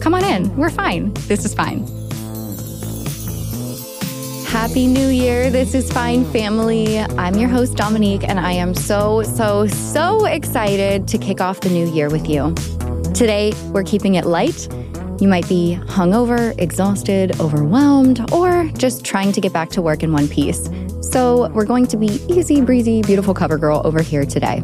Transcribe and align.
Come 0.00 0.14
on 0.14 0.24
in. 0.24 0.56
We're 0.56 0.70
fine. 0.70 1.12
This 1.28 1.44
is 1.44 1.54
fine. 1.54 1.86
Happy 4.46 4.86
New 4.86 5.08
Year. 5.08 5.50
This 5.50 5.74
is 5.74 5.92
Fine 5.92 6.24
Family. 6.32 6.98
I'm 6.98 7.36
your 7.36 7.48
host, 7.48 7.76
Dominique, 7.76 8.28
and 8.28 8.40
I 8.40 8.52
am 8.52 8.74
so, 8.74 9.22
so, 9.22 9.66
so 9.66 10.24
excited 10.24 11.06
to 11.08 11.18
kick 11.18 11.40
off 11.40 11.60
the 11.60 11.68
new 11.68 11.88
year 11.92 12.08
with 12.08 12.28
you. 12.28 12.54
Today, 13.14 13.52
we're 13.72 13.84
keeping 13.84 14.14
it 14.14 14.24
light. 14.24 14.66
You 15.20 15.28
might 15.28 15.48
be 15.48 15.78
hungover, 15.82 16.58
exhausted, 16.58 17.38
overwhelmed, 17.38 18.32
or 18.32 18.68
just 18.76 19.04
trying 19.04 19.32
to 19.32 19.40
get 19.40 19.52
back 19.52 19.68
to 19.70 19.82
work 19.82 20.02
in 20.02 20.12
one 20.12 20.26
piece. 20.26 20.68
So, 21.02 21.50
we're 21.50 21.66
going 21.66 21.86
to 21.88 21.96
be 21.96 22.20
easy 22.28 22.62
breezy, 22.62 23.02
beautiful 23.02 23.34
cover 23.34 23.58
girl 23.58 23.82
over 23.84 24.00
here 24.02 24.24
today. 24.24 24.62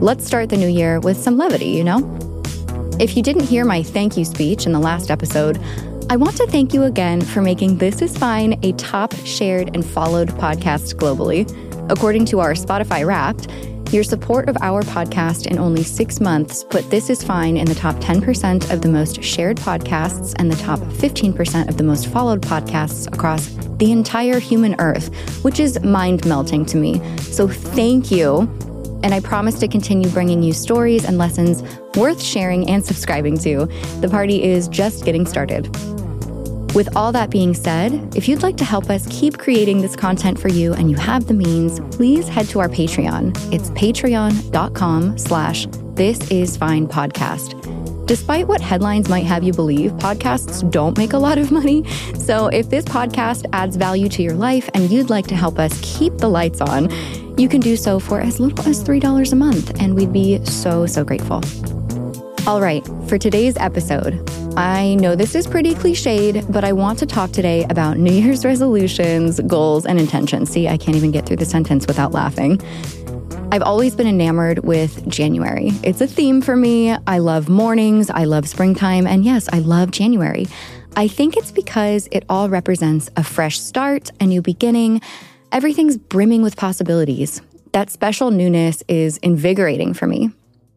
Let's 0.00 0.26
start 0.26 0.50
the 0.50 0.56
new 0.56 0.68
year 0.68 1.00
with 1.00 1.16
some 1.16 1.38
levity, 1.38 1.68
you 1.68 1.84
know? 1.84 2.25
If 2.98 3.14
you 3.14 3.22
didn't 3.22 3.44
hear 3.44 3.66
my 3.66 3.82
thank 3.82 4.16
you 4.16 4.24
speech 4.24 4.64
in 4.64 4.72
the 4.72 4.78
last 4.78 5.10
episode, 5.10 5.62
I 6.08 6.16
want 6.16 6.34
to 6.38 6.46
thank 6.46 6.72
you 6.72 6.84
again 6.84 7.20
for 7.20 7.42
making 7.42 7.76
This 7.76 8.00
Is 8.00 8.16
Fine 8.16 8.58
a 8.64 8.72
top 8.72 9.12
shared 9.26 9.74
and 9.74 9.84
followed 9.84 10.30
podcast 10.30 10.94
globally. 10.94 11.44
According 11.90 12.24
to 12.26 12.40
our 12.40 12.52
Spotify 12.54 13.06
Wrapped, 13.06 13.50
your 13.92 14.02
support 14.02 14.48
of 14.48 14.56
our 14.62 14.82
podcast 14.82 15.46
in 15.46 15.58
only 15.58 15.82
six 15.82 16.20
months 16.20 16.64
put 16.64 16.88
This 16.88 17.10
Is 17.10 17.22
Fine 17.22 17.58
in 17.58 17.66
the 17.66 17.74
top 17.74 17.96
10% 17.96 18.72
of 18.72 18.80
the 18.80 18.88
most 18.88 19.22
shared 19.22 19.58
podcasts 19.58 20.34
and 20.38 20.50
the 20.50 20.56
top 20.56 20.78
15% 20.78 21.68
of 21.68 21.76
the 21.76 21.84
most 21.84 22.06
followed 22.06 22.40
podcasts 22.40 23.06
across 23.12 23.48
the 23.76 23.92
entire 23.92 24.38
human 24.38 24.74
earth, 24.78 25.14
which 25.44 25.60
is 25.60 25.78
mind 25.82 26.24
melting 26.24 26.64
to 26.64 26.78
me. 26.78 26.98
So 27.18 27.46
thank 27.46 28.10
you. 28.10 28.48
And 29.02 29.12
I 29.12 29.20
promise 29.20 29.60
to 29.60 29.68
continue 29.68 30.08
bringing 30.08 30.42
you 30.42 30.54
stories 30.54 31.04
and 31.04 31.18
lessons 31.18 31.62
worth 31.96 32.22
sharing 32.22 32.68
and 32.68 32.84
subscribing 32.84 33.38
to. 33.38 33.66
The 34.00 34.08
party 34.08 34.42
is 34.42 34.68
just 34.68 35.04
getting 35.04 35.26
started. 35.26 35.74
With 36.74 36.94
all 36.94 37.10
that 37.12 37.30
being 37.30 37.54
said, 37.54 38.14
if 38.14 38.28
you'd 38.28 38.42
like 38.42 38.58
to 38.58 38.64
help 38.64 38.90
us 38.90 39.06
keep 39.08 39.38
creating 39.38 39.80
this 39.80 39.96
content 39.96 40.38
for 40.38 40.48
you 40.48 40.74
and 40.74 40.90
you 40.90 40.96
have 40.98 41.26
the 41.26 41.32
means, 41.32 41.80
please 41.96 42.28
head 42.28 42.48
to 42.48 42.60
our 42.60 42.68
Patreon. 42.68 43.34
It's 43.50 43.70
patreon.com 43.70 45.16
slash 45.16 45.66
this 45.94 46.30
is 46.30 46.58
fine 46.58 46.86
podcast. 46.86 47.56
Despite 48.06 48.46
what 48.46 48.60
headlines 48.60 49.08
might 49.08 49.24
have 49.24 49.42
you 49.42 49.52
believe, 49.52 49.92
podcasts 49.92 50.70
don't 50.70 50.98
make 50.98 51.14
a 51.14 51.18
lot 51.18 51.38
of 51.38 51.50
money. 51.50 51.84
So 52.18 52.48
if 52.48 52.68
this 52.68 52.84
podcast 52.84 53.46
adds 53.52 53.76
value 53.76 54.10
to 54.10 54.22
your 54.22 54.34
life 54.34 54.68
and 54.74 54.90
you'd 54.90 55.08
like 55.08 55.26
to 55.28 55.34
help 55.34 55.58
us 55.58 55.76
keep 55.82 56.18
the 56.18 56.28
lights 56.28 56.60
on, 56.60 56.90
you 57.38 57.48
can 57.48 57.60
do 57.60 57.76
so 57.76 57.98
for 57.98 58.20
as 58.20 58.38
little 58.38 58.68
as 58.68 58.84
$3 58.84 59.32
a 59.32 59.36
month, 59.36 59.80
and 59.80 59.94
we'd 59.94 60.12
be 60.12 60.44
so, 60.44 60.86
so 60.86 61.04
grateful. 61.04 61.40
All 62.46 62.60
right, 62.60 62.86
for 63.08 63.18
today's 63.18 63.56
episode, 63.56 64.22
I 64.56 64.94
know 64.94 65.16
this 65.16 65.34
is 65.34 65.48
pretty 65.48 65.74
cliched, 65.74 66.52
but 66.52 66.62
I 66.62 66.72
want 66.72 66.96
to 67.00 67.04
talk 67.06 67.32
today 67.32 67.64
about 67.64 67.98
New 67.98 68.12
Year's 68.12 68.44
resolutions, 68.44 69.40
goals, 69.40 69.84
and 69.84 69.98
intentions. 69.98 70.50
See, 70.50 70.68
I 70.68 70.76
can't 70.76 70.96
even 70.96 71.10
get 71.10 71.26
through 71.26 71.38
the 71.38 71.44
sentence 71.44 71.88
without 71.88 72.12
laughing. 72.12 72.60
I've 73.50 73.62
always 73.62 73.96
been 73.96 74.06
enamored 74.06 74.60
with 74.60 75.08
January. 75.08 75.72
It's 75.82 76.00
a 76.00 76.06
theme 76.06 76.40
for 76.40 76.54
me. 76.54 76.92
I 77.08 77.18
love 77.18 77.48
mornings, 77.48 78.10
I 78.10 78.26
love 78.26 78.48
springtime, 78.48 79.08
and 79.08 79.24
yes, 79.24 79.48
I 79.52 79.58
love 79.58 79.90
January. 79.90 80.46
I 80.94 81.08
think 81.08 81.36
it's 81.36 81.50
because 81.50 82.08
it 82.12 82.24
all 82.28 82.48
represents 82.48 83.10
a 83.16 83.24
fresh 83.24 83.58
start, 83.58 84.12
a 84.20 84.24
new 84.24 84.40
beginning. 84.40 85.00
Everything's 85.50 85.96
brimming 85.96 86.42
with 86.42 86.56
possibilities. 86.56 87.42
That 87.72 87.90
special 87.90 88.30
newness 88.30 88.84
is 88.86 89.16
invigorating 89.16 89.94
for 89.94 90.06
me. 90.06 90.30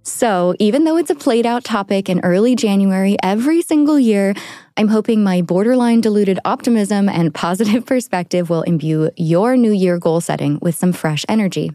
So, 0.09 0.55
even 0.57 0.83
though 0.83 0.97
it's 0.97 1.11
a 1.11 1.15
played 1.15 1.45
out 1.45 1.63
topic 1.63 2.09
in 2.09 2.19
early 2.21 2.55
January 2.55 3.15
every 3.21 3.61
single 3.61 3.99
year, 3.99 4.33
I'm 4.75 4.87
hoping 4.87 5.23
my 5.23 5.41
borderline 5.41 6.01
diluted 6.01 6.39
optimism 6.43 7.07
and 7.07 7.33
positive 7.33 7.85
perspective 7.85 8.49
will 8.49 8.63
imbue 8.63 9.11
your 9.15 9.55
new 9.55 9.71
year 9.71 9.99
goal 9.99 10.19
setting 10.19 10.57
with 10.61 10.75
some 10.75 10.93
fresh 10.93 11.25
energy. 11.29 11.71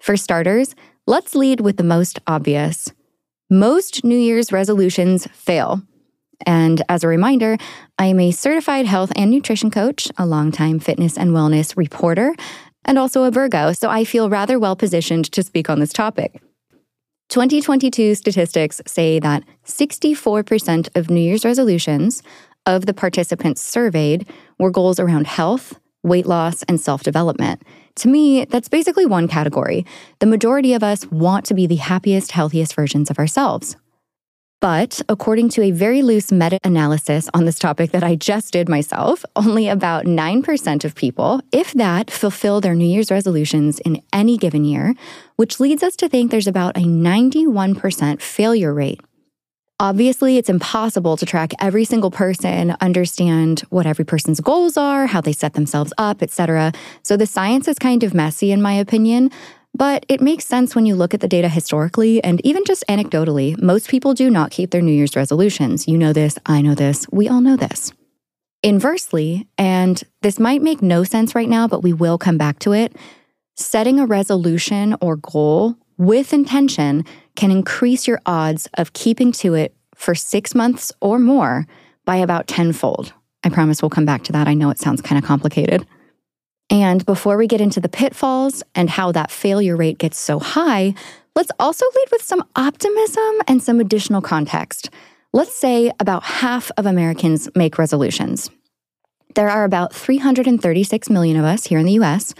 For 0.00 0.16
starters, 0.16 0.74
let's 1.06 1.34
lead 1.34 1.60
with 1.60 1.78
the 1.78 1.82
most 1.82 2.20
obvious. 2.26 2.92
Most 3.48 4.04
New 4.04 4.18
Year's 4.18 4.52
resolutions 4.52 5.26
fail. 5.32 5.82
And 6.46 6.82
as 6.88 7.02
a 7.02 7.08
reminder, 7.08 7.56
I 7.98 8.06
am 8.06 8.20
a 8.20 8.30
certified 8.30 8.86
health 8.86 9.10
and 9.16 9.30
nutrition 9.30 9.70
coach, 9.70 10.08
a 10.16 10.26
longtime 10.26 10.80
fitness 10.80 11.18
and 11.18 11.30
wellness 11.30 11.76
reporter, 11.76 12.34
and 12.84 12.98
also 12.98 13.24
a 13.24 13.30
Virgo, 13.30 13.72
so 13.72 13.88
I 13.88 14.04
feel 14.04 14.30
rather 14.30 14.58
well 14.58 14.76
positioned 14.76 15.32
to 15.32 15.42
speak 15.42 15.68
on 15.68 15.80
this 15.80 15.92
topic. 15.92 16.40
2022 17.30 18.16
statistics 18.16 18.80
say 18.88 19.20
that 19.20 19.44
64% 19.64 20.88
of 20.96 21.10
New 21.10 21.20
Year's 21.20 21.44
resolutions 21.44 22.24
of 22.66 22.86
the 22.86 22.92
participants 22.92 23.62
surveyed 23.62 24.28
were 24.58 24.72
goals 24.72 24.98
around 24.98 25.28
health, 25.28 25.78
weight 26.02 26.26
loss, 26.26 26.64
and 26.64 26.80
self 26.80 27.04
development. 27.04 27.62
To 27.96 28.08
me, 28.08 28.46
that's 28.46 28.68
basically 28.68 29.06
one 29.06 29.28
category. 29.28 29.86
The 30.18 30.26
majority 30.26 30.74
of 30.74 30.82
us 30.82 31.06
want 31.06 31.44
to 31.46 31.54
be 31.54 31.68
the 31.68 31.76
happiest, 31.76 32.32
healthiest 32.32 32.74
versions 32.74 33.10
of 33.10 33.18
ourselves. 33.20 33.76
But 34.60 35.00
according 35.08 35.48
to 35.50 35.62
a 35.62 35.70
very 35.70 36.02
loose 36.02 36.30
meta 36.30 36.58
analysis 36.62 37.30
on 37.32 37.46
this 37.46 37.58
topic 37.58 37.92
that 37.92 38.04
I 38.04 38.14
just 38.14 38.52
did 38.52 38.68
myself, 38.68 39.24
only 39.34 39.68
about 39.68 40.04
9% 40.04 40.84
of 40.84 40.94
people, 40.94 41.40
if 41.50 41.72
that, 41.72 42.10
fulfill 42.10 42.60
their 42.60 42.74
New 42.74 42.84
Year's 42.84 43.10
resolutions 43.10 43.78
in 43.80 44.02
any 44.12 44.36
given 44.36 44.66
year, 44.66 44.94
which 45.36 45.60
leads 45.60 45.82
us 45.82 45.96
to 45.96 46.10
think 46.10 46.30
there's 46.30 46.46
about 46.46 46.76
a 46.76 46.80
91% 46.80 48.20
failure 48.20 48.74
rate. 48.74 49.00
Obviously, 49.80 50.36
it's 50.36 50.50
impossible 50.50 51.16
to 51.16 51.24
track 51.24 51.52
every 51.58 51.86
single 51.86 52.10
person, 52.10 52.76
understand 52.82 53.60
what 53.70 53.86
every 53.86 54.04
person's 54.04 54.40
goals 54.40 54.76
are, 54.76 55.06
how 55.06 55.22
they 55.22 55.32
set 55.32 55.54
themselves 55.54 55.90
up, 55.96 56.22
etc. 56.22 56.70
So 57.02 57.16
the 57.16 57.24
science 57.24 57.66
is 57.66 57.78
kind 57.78 58.02
of 58.02 58.12
messy 58.12 58.52
in 58.52 58.60
my 58.60 58.74
opinion, 58.74 59.30
but 59.74 60.04
it 60.08 60.20
makes 60.20 60.46
sense 60.46 60.74
when 60.74 60.86
you 60.86 60.94
look 60.94 61.14
at 61.14 61.20
the 61.20 61.28
data 61.28 61.48
historically 61.48 62.22
and 62.22 62.44
even 62.44 62.64
just 62.64 62.84
anecdotally. 62.88 63.60
Most 63.60 63.88
people 63.88 64.14
do 64.14 64.30
not 64.30 64.50
keep 64.50 64.70
their 64.70 64.82
New 64.82 64.92
Year's 64.92 65.16
resolutions. 65.16 65.86
You 65.86 65.96
know 65.96 66.12
this, 66.12 66.38
I 66.46 66.60
know 66.60 66.74
this, 66.74 67.06
we 67.10 67.28
all 67.28 67.40
know 67.40 67.56
this. 67.56 67.92
Inversely, 68.62 69.48
and 69.56 70.02
this 70.20 70.38
might 70.38 70.62
make 70.62 70.82
no 70.82 71.02
sense 71.02 71.34
right 71.34 71.48
now, 71.48 71.66
but 71.66 71.82
we 71.82 71.92
will 71.92 72.18
come 72.18 72.36
back 72.36 72.58
to 72.60 72.72
it, 72.72 72.94
setting 73.56 73.98
a 73.98 74.06
resolution 74.06 74.96
or 75.00 75.16
goal 75.16 75.76
with 76.00 76.32
intention 76.32 77.04
can 77.36 77.50
increase 77.50 78.08
your 78.08 78.20
odds 78.24 78.68
of 78.74 78.94
keeping 78.94 79.32
to 79.32 79.54
it 79.54 79.74
for 79.94 80.14
six 80.14 80.54
months 80.54 80.92
or 81.02 81.18
more 81.18 81.66
by 82.06 82.16
about 82.16 82.46
tenfold. 82.46 83.12
I 83.44 83.50
promise 83.50 83.82
we'll 83.82 83.90
come 83.90 84.06
back 84.06 84.24
to 84.24 84.32
that. 84.32 84.48
I 84.48 84.54
know 84.54 84.70
it 84.70 84.78
sounds 84.78 85.02
kind 85.02 85.18
of 85.18 85.28
complicated. 85.28 85.86
And 86.70 87.04
before 87.04 87.36
we 87.36 87.48
get 87.48 87.60
into 87.60 87.80
the 87.80 87.88
pitfalls 87.88 88.62
and 88.76 88.88
how 88.88 89.10
that 89.12 89.32
failure 89.32 89.76
rate 89.76 89.98
gets 89.98 90.18
so 90.18 90.38
high, 90.38 90.94
let's 91.34 91.50
also 91.58 91.84
lead 91.84 92.08
with 92.12 92.22
some 92.22 92.44
optimism 92.54 93.42
and 93.48 93.60
some 93.60 93.80
additional 93.80 94.22
context. 94.22 94.88
Let's 95.32 95.54
say 95.54 95.92
about 95.98 96.22
half 96.22 96.70
of 96.76 96.86
Americans 96.86 97.48
make 97.56 97.76
resolutions. 97.76 98.50
There 99.34 99.50
are 99.50 99.64
about 99.64 99.94
336 99.94 101.10
million 101.10 101.36
of 101.36 101.44
us 101.44 101.66
here 101.66 101.78
in 101.78 101.86
the 101.86 101.98
US, 102.00 102.34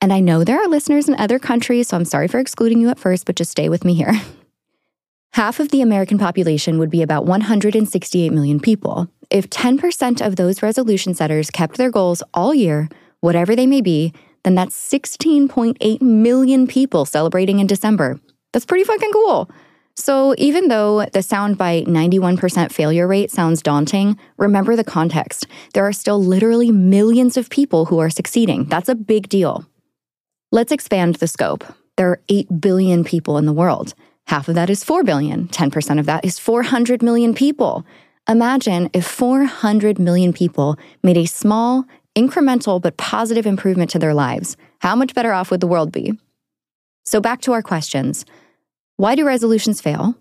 and 0.00 0.12
I 0.12 0.20
know 0.20 0.44
there 0.44 0.62
are 0.62 0.68
listeners 0.68 1.08
in 1.08 1.14
other 1.16 1.38
countries, 1.38 1.88
so 1.88 1.96
I'm 1.96 2.04
sorry 2.04 2.28
for 2.28 2.38
excluding 2.38 2.80
you 2.80 2.88
at 2.88 2.98
first, 2.98 3.26
but 3.26 3.36
just 3.36 3.50
stay 3.50 3.68
with 3.68 3.84
me 3.84 3.94
here. 3.94 4.12
Half 5.32 5.58
of 5.58 5.70
the 5.70 5.80
American 5.80 6.18
population 6.18 6.78
would 6.78 6.90
be 6.90 7.02
about 7.02 7.26
168 7.26 8.32
million 8.32 8.60
people. 8.60 9.08
If 9.30 9.50
10% 9.50 10.24
of 10.24 10.36
those 10.36 10.62
resolution 10.62 11.14
setters 11.14 11.50
kept 11.50 11.76
their 11.76 11.90
goals 11.90 12.22
all 12.32 12.54
year, 12.54 12.88
whatever 13.24 13.56
they 13.56 13.66
may 13.66 13.80
be, 13.80 14.12
then 14.44 14.54
that's 14.54 14.76
16.8 14.76 16.02
million 16.02 16.66
people 16.66 17.06
celebrating 17.06 17.58
in 17.58 17.66
December. 17.66 18.20
That's 18.52 18.66
pretty 18.66 18.84
fucking 18.84 19.12
cool. 19.12 19.50
So, 19.96 20.34
even 20.38 20.68
though 20.68 21.06
the 21.12 21.20
soundbite 21.20 21.86
91% 21.86 22.72
failure 22.72 23.06
rate 23.06 23.30
sounds 23.30 23.62
daunting, 23.62 24.18
remember 24.36 24.76
the 24.76 24.84
context. 24.84 25.46
There 25.72 25.86
are 25.86 25.92
still 25.92 26.22
literally 26.22 26.70
millions 26.70 27.36
of 27.36 27.48
people 27.48 27.86
who 27.86 27.98
are 28.00 28.10
succeeding. 28.10 28.64
That's 28.64 28.88
a 28.88 28.94
big 28.94 29.28
deal. 29.28 29.64
Let's 30.50 30.72
expand 30.72 31.16
the 31.16 31.28
scope. 31.28 31.64
There 31.96 32.10
are 32.10 32.20
8 32.28 32.60
billion 32.60 33.04
people 33.04 33.38
in 33.38 33.46
the 33.46 33.52
world. 33.52 33.94
Half 34.26 34.48
of 34.48 34.56
that 34.56 34.68
is 34.68 34.84
4 34.84 35.04
billion. 35.04 35.48
10% 35.48 35.98
of 35.98 36.06
that 36.06 36.24
is 36.24 36.38
400 36.38 37.02
million 37.02 37.34
people. 37.34 37.86
Imagine 38.28 38.90
if 38.92 39.06
400 39.06 39.98
million 39.98 40.32
people 40.32 40.76
made 41.02 41.16
a 41.16 41.26
small, 41.26 41.84
incremental, 42.16 42.80
but 42.80 42.96
positive 42.96 43.46
improvement 43.46 43.90
to 43.90 43.98
their 43.98 44.14
lives. 44.14 44.56
How 44.80 44.94
much 44.94 45.14
better 45.14 45.32
off 45.32 45.50
would 45.50 45.60
the 45.60 45.66
world 45.66 45.92
be? 45.92 46.18
So, 47.04 47.20
back 47.20 47.40
to 47.42 47.52
our 47.52 47.62
questions 47.62 48.24
Why 48.96 49.14
do 49.14 49.26
resolutions 49.26 49.80
fail? 49.80 50.14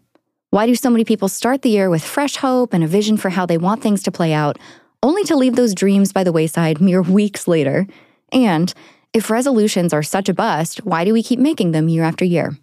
Why 0.49 0.67
do 0.67 0.75
so 0.75 0.89
many 0.89 1.03
people 1.03 1.29
start 1.29 1.63
the 1.63 1.69
year 1.69 1.89
with 1.89 2.03
fresh 2.03 2.35
hope 2.35 2.73
and 2.73 2.83
a 2.83 2.87
vision 2.87 3.17
for 3.17 3.29
how 3.29 3.45
they 3.45 3.57
want 3.57 3.81
things 3.81 4.03
to 4.03 4.11
play 4.11 4.33
out, 4.33 4.59
only 5.01 5.23
to 5.23 5.35
leave 5.35 5.55
those 5.55 5.73
dreams 5.73 6.13
by 6.13 6.23
the 6.23 6.31
wayside 6.31 6.79
mere 6.79 7.01
weeks 7.19 7.47
later? 7.47 7.87
And 8.31 8.73
if 9.13 9.29
resolutions 9.29 9.93
are 9.93 10.03
such 10.03 10.29
a 10.29 10.33
bust, 10.33 10.85
why 10.85 11.05
do 11.05 11.13
we 11.13 11.23
keep 11.23 11.39
making 11.39 11.71
them 11.71 11.89
year 11.89 12.03
after 12.03 12.25
year? 12.25 12.57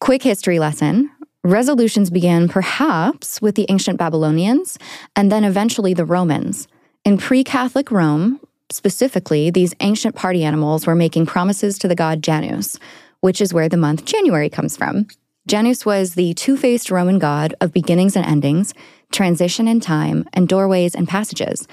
Quick 0.00 0.22
history 0.22 0.58
lesson 0.58 1.10
Resolutions 1.42 2.10
began 2.10 2.48
perhaps 2.48 3.40
with 3.40 3.54
the 3.54 3.64
ancient 3.70 3.98
Babylonians 3.98 4.78
and 5.16 5.32
then 5.32 5.42
eventually 5.42 5.94
the 5.94 6.04
Romans. 6.04 6.68
In 7.02 7.16
pre 7.16 7.42
Catholic 7.42 7.90
Rome, 7.90 8.40
specifically, 8.70 9.50
these 9.50 9.74
ancient 9.80 10.14
party 10.14 10.44
animals 10.44 10.86
were 10.86 10.94
making 10.94 11.24
promises 11.24 11.78
to 11.78 11.88
the 11.88 11.94
god 11.94 12.22
Janus, 12.22 12.78
which 13.20 13.40
is 13.40 13.54
where 13.54 13.70
the 13.70 13.78
month 13.78 14.04
January 14.04 14.50
comes 14.50 14.76
from. 14.76 15.06
Janus 15.46 15.86
was 15.86 16.14
the 16.14 16.34
two 16.34 16.58
faced 16.58 16.90
Roman 16.90 17.18
god 17.18 17.54
of 17.62 17.72
beginnings 17.72 18.16
and 18.16 18.26
endings, 18.26 18.74
transition 19.10 19.66
in 19.66 19.80
time, 19.80 20.28
and 20.34 20.46
doorways 20.46 20.94
and 20.94 21.08
passages. 21.08 21.66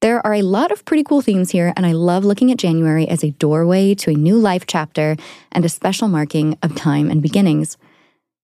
There 0.00 0.26
are 0.26 0.32
a 0.32 0.42
lot 0.42 0.72
of 0.72 0.86
pretty 0.86 1.04
cool 1.04 1.20
themes 1.20 1.50
here, 1.50 1.74
and 1.76 1.84
I 1.84 1.92
love 1.92 2.24
looking 2.24 2.50
at 2.50 2.56
January 2.56 3.06
as 3.06 3.22
a 3.22 3.32
doorway 3.32 3.94
to 3.96 4.12
a 4.12 4.14
new 4.14 4.38
life 4.38 4.64
chapter 4.66 5.14
and 5.52 5.62
a 5.62 5.68
special 5.68 6.08
marking 6.08 6.56
of 6.62 6.74
time 6.74 7.10
and 7.10 7.20
beginnings. 7.20 7.76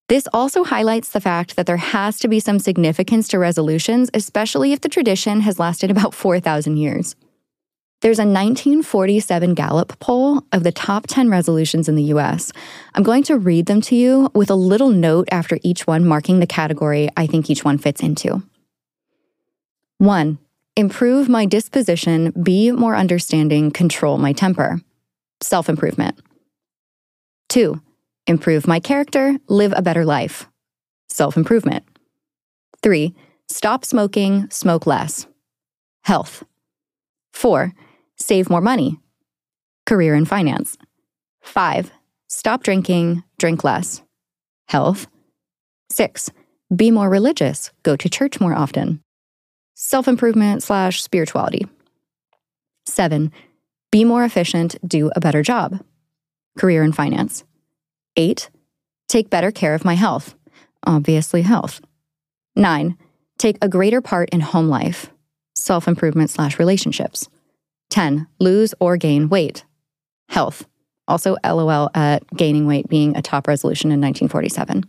This 0.09 0.27
also 0.31 0.63
highlights 0.63 1.09
the 1.09 1.19
fact 1.19 1.57
that 1.57 1.65
there 1.65 1.77
has 1.77 2.17
to 2.19 2.29
be 2.29 2.39
some 2.39 2.59
significance 2.59 3.27
to 3.29 3.39
resolutions, 3.39 4.09
especially 4.13 4.71
if 4.71 4.79
the 4.79 4.89
tradition 4.89 5.41
has 5.41 5.59
lasted 5.59 5.91
about 5.91 6.13
4,000 6.13 6.77
years. 6.77 7.15
There's 8.01 8.19
a 8.19 8.21
1947 8.21 9.53
Gallup 9.55 9.99
poll 9.99 10.43
of 10.53 10.63
the 10.63 10.71
top 10.71 11.07
10 11.07 11.29
resolutions 11.29 11.89
in 11.89 11.95
the 11.95 12.03
US. 12.03 12.53
I'm 12.93 13.03
going 13.03 13.23
to 13.23 13.37
read 13.37 13.65
them 13.65 13.81
to 13.81 13.95
you 13.95 14.29
with 14.33 14.49
a 14.49 14.55
little 14.55 14.91
note 14.91 15.27
after 15.31 15.57
each 15.61 15.87
one 15.87 16.05
marking 16.05 16.39
the 16.39 16.47
category 16.47 17.09
I 17.17 17.27
think 17.27 17.49
each 17.49 17.65
one 17.65 17.77
fits 17.77 18.01
into. 18.01 18.43
1. 19.97 20.37
Improve 20.75 21.27
my 21.27 21.45
disposition, 21.45 22.31
be 22.41 22.71
more 22.71 22.95
understanding, 22.95 23.71
control 23.71 24.19
my 24.19 24.31
temper. 24.31 24.79
Self 25.41 25.67
improvement. 25.67 26.19
2 27.49 27.81
Improve 28.27 28.67
my 28.67 28.81
character, 28.81 29.37
live 29.47 29.73
a 29.75 29.81
better 29.81 30.03
life. 30.03 30.49
Self 31.09 31.37
improvement. 31.37 31.85
Three, 32.83 33.15
stop 33.47 33.85
smoking, 33.85 34.49
smoke 34.49 34.85
less. 34.85 35.25
Health. 36.03 36.43
Four, 37.33 37.73
save 38.17 38.49
more 38.49 38.59
money. 38.59 38.99
Career 39.85 40.13
and 40.13 40.27
finance. 40.27 40.77
Five, 41.41 41.89
stop 42.27 42.63
drinking, 42.63 43.23
drink 43.39 43.63
less. 43.63 44.03
Health. 44.67 45.07
Six, 45.89 46.29
be 46.75 46.91
more 46.91 47.09
religious, 47.09 47.71
go 47.83 47.95
to 47.95 48.09
church 48.09 48.41
more 48.41 48.53
often. 48.53 49.01
Self 49.73 50.05
improvement 50.05 50.63
slash 50.63 51.01
spirituality. 51.01 51.65
Seven, 52.85 53.31
be 53.89 54.03
more 54.03 54.25
efficient, 54.25 54.75
do 54.85 55.11
a 55.15 55.21
better 55.21 55.43
job. 55.43 55.81
Career 56.57 56.83
and 56.83 56.93
finance. 56.93 57.45
Eight, 58.19 58.49
take 59.07 59.29
better 59.29 59.51
care 59.51 59.75
of 59.75 59.85
my 59.85 59.93
health. 59.93 60.35
Obviously, 60.85 61.43
health. 61.43 61.81
Nine, 62.55 62.97
take 63.37 63.57
a 63.61 63.69
greater 63.69 64.01
part 64.01 64.29
in 64.31 64.41
home 64.41 64.69
life, 64.69 65.11
self 65.53 65.87
improvement 65.87 66.31
slash 66.31 66.57
relationships. 66.57 67.29
10, 67.91 68.27
lose 68.39 68.73
or 68.79 68.97
gain 68.97 69.29
weight, 69.29 69.63
health. 70.29 70.67
Also, 71.07 71.37
LOL 71.45 71.89
at 71.93 72.27
gaining 72.35 72.65
weight 72.65 72.89
being 72.89 73.15
a 73.15 73.21
top 73.21 73.47
resolution 73.47 73.91
in 73.91 74.01
1947. 74.01 74.83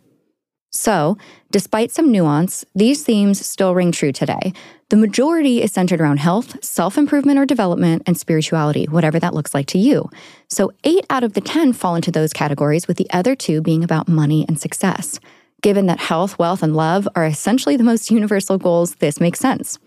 So, 0.78 1.18
despite 1.50 1.90
some 1.90 2.12
nuance, 2.12 2.64
these 2.72 3.02
themes 3.02 3.44
still 3.44 3.74
ring 3.74 3.90
true 3.90 4.12
today. 4.12 4.52
The 4.90 4.96
majority 4.96 5.60
is 5.60 5.72
centered 5.72 6.00
around 6.00 6.18
health, 6.20 6.64
self 6.64 6.96
improvement 6.96 7.36
or 7.36 7.44
development, 7.44 8.04
and 8.06 8.16
spirituality, 8.16 8.84
whatever 8.84 9.18
that 9.18 9.34
looks 9.34 9.54
like 9.54 9.66
to 9.68 9.78
you. 9.78 10.08
So, 10.46 10.70
eight 10.84 11.04
out 11.10 11.24
of 11.24 11.32
the 11.32 11.40
10 11.40 11.72
fall 11.72 11.96
into 11.96 12.12
those 12.12 12.32
categories, 12.32 12.86
with 12.86 12.96
the 12.96 13.10
other 13.10 13.34
two 13.34 13.60
being 13.60 13.82
about 13.82 14.06
money 14.06 14.44
and 14.46 14.60
success. 14.60 15.18
Given 15.62 15.86
that 15.86 15.98
health, 15.98 16.38
wealth, 16.38 16.62
and 16.62 16.76
love 16.76 17.08
are 17.16 17.26
essentially 17.26 17.76
the 17.76 17.82
most 17.82 18.08
universal 18.12 18.56
goals, 18.56 18.94
this 18.94 19.18
makes 19.18 19.40
sense. 19.40 19.80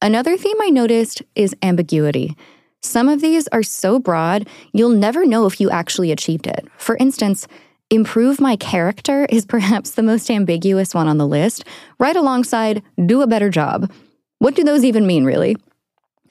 Another 0.00 0.36
theme 0.36 0.56
I 0.62 0.70
noticed 0.70 1.22
is 1.34 1.56
ambiguity. 1.62 2.36
Some 2.80 3.08
of 3.08 3.20
these 3.20 3.48
are 3.48 3.64
so 3.64 3.98
broad, 3.98 4.46
you'll 4.72 4.90
never 4.90 5.26
know 5.26 5.46
if 5.46 5.60
you 5.60 5.68
actually 5.68 6.12
achieved 6.12 6.46
it. 6.46 6.68
For 6.78 6.96
instance, 6.98 7.48
Improve 7.92 8.40
my 8.40 8.56
character 8.56 9.26
is 9.28 9.44
perhaps 9.54 9.90
the 9.90 10.02
most 10.02 10.30
ambiguous 10.30 10.94
one 10.94 11.08
on 11.08 11.18
the 11.18 11.26
list, 11.26 11.62
right 11.98 12.16
alongside 12.16 12.82
do 13.04 13.20
a 13.20 13.26
better 13.26 13.50
job. 13.50 13.92
What 14.38 14.54
do 14.54 14.64
those 14.64 14.82
even 14.82 15.06
mean, 15.06 15.26
really? 15.26 15.56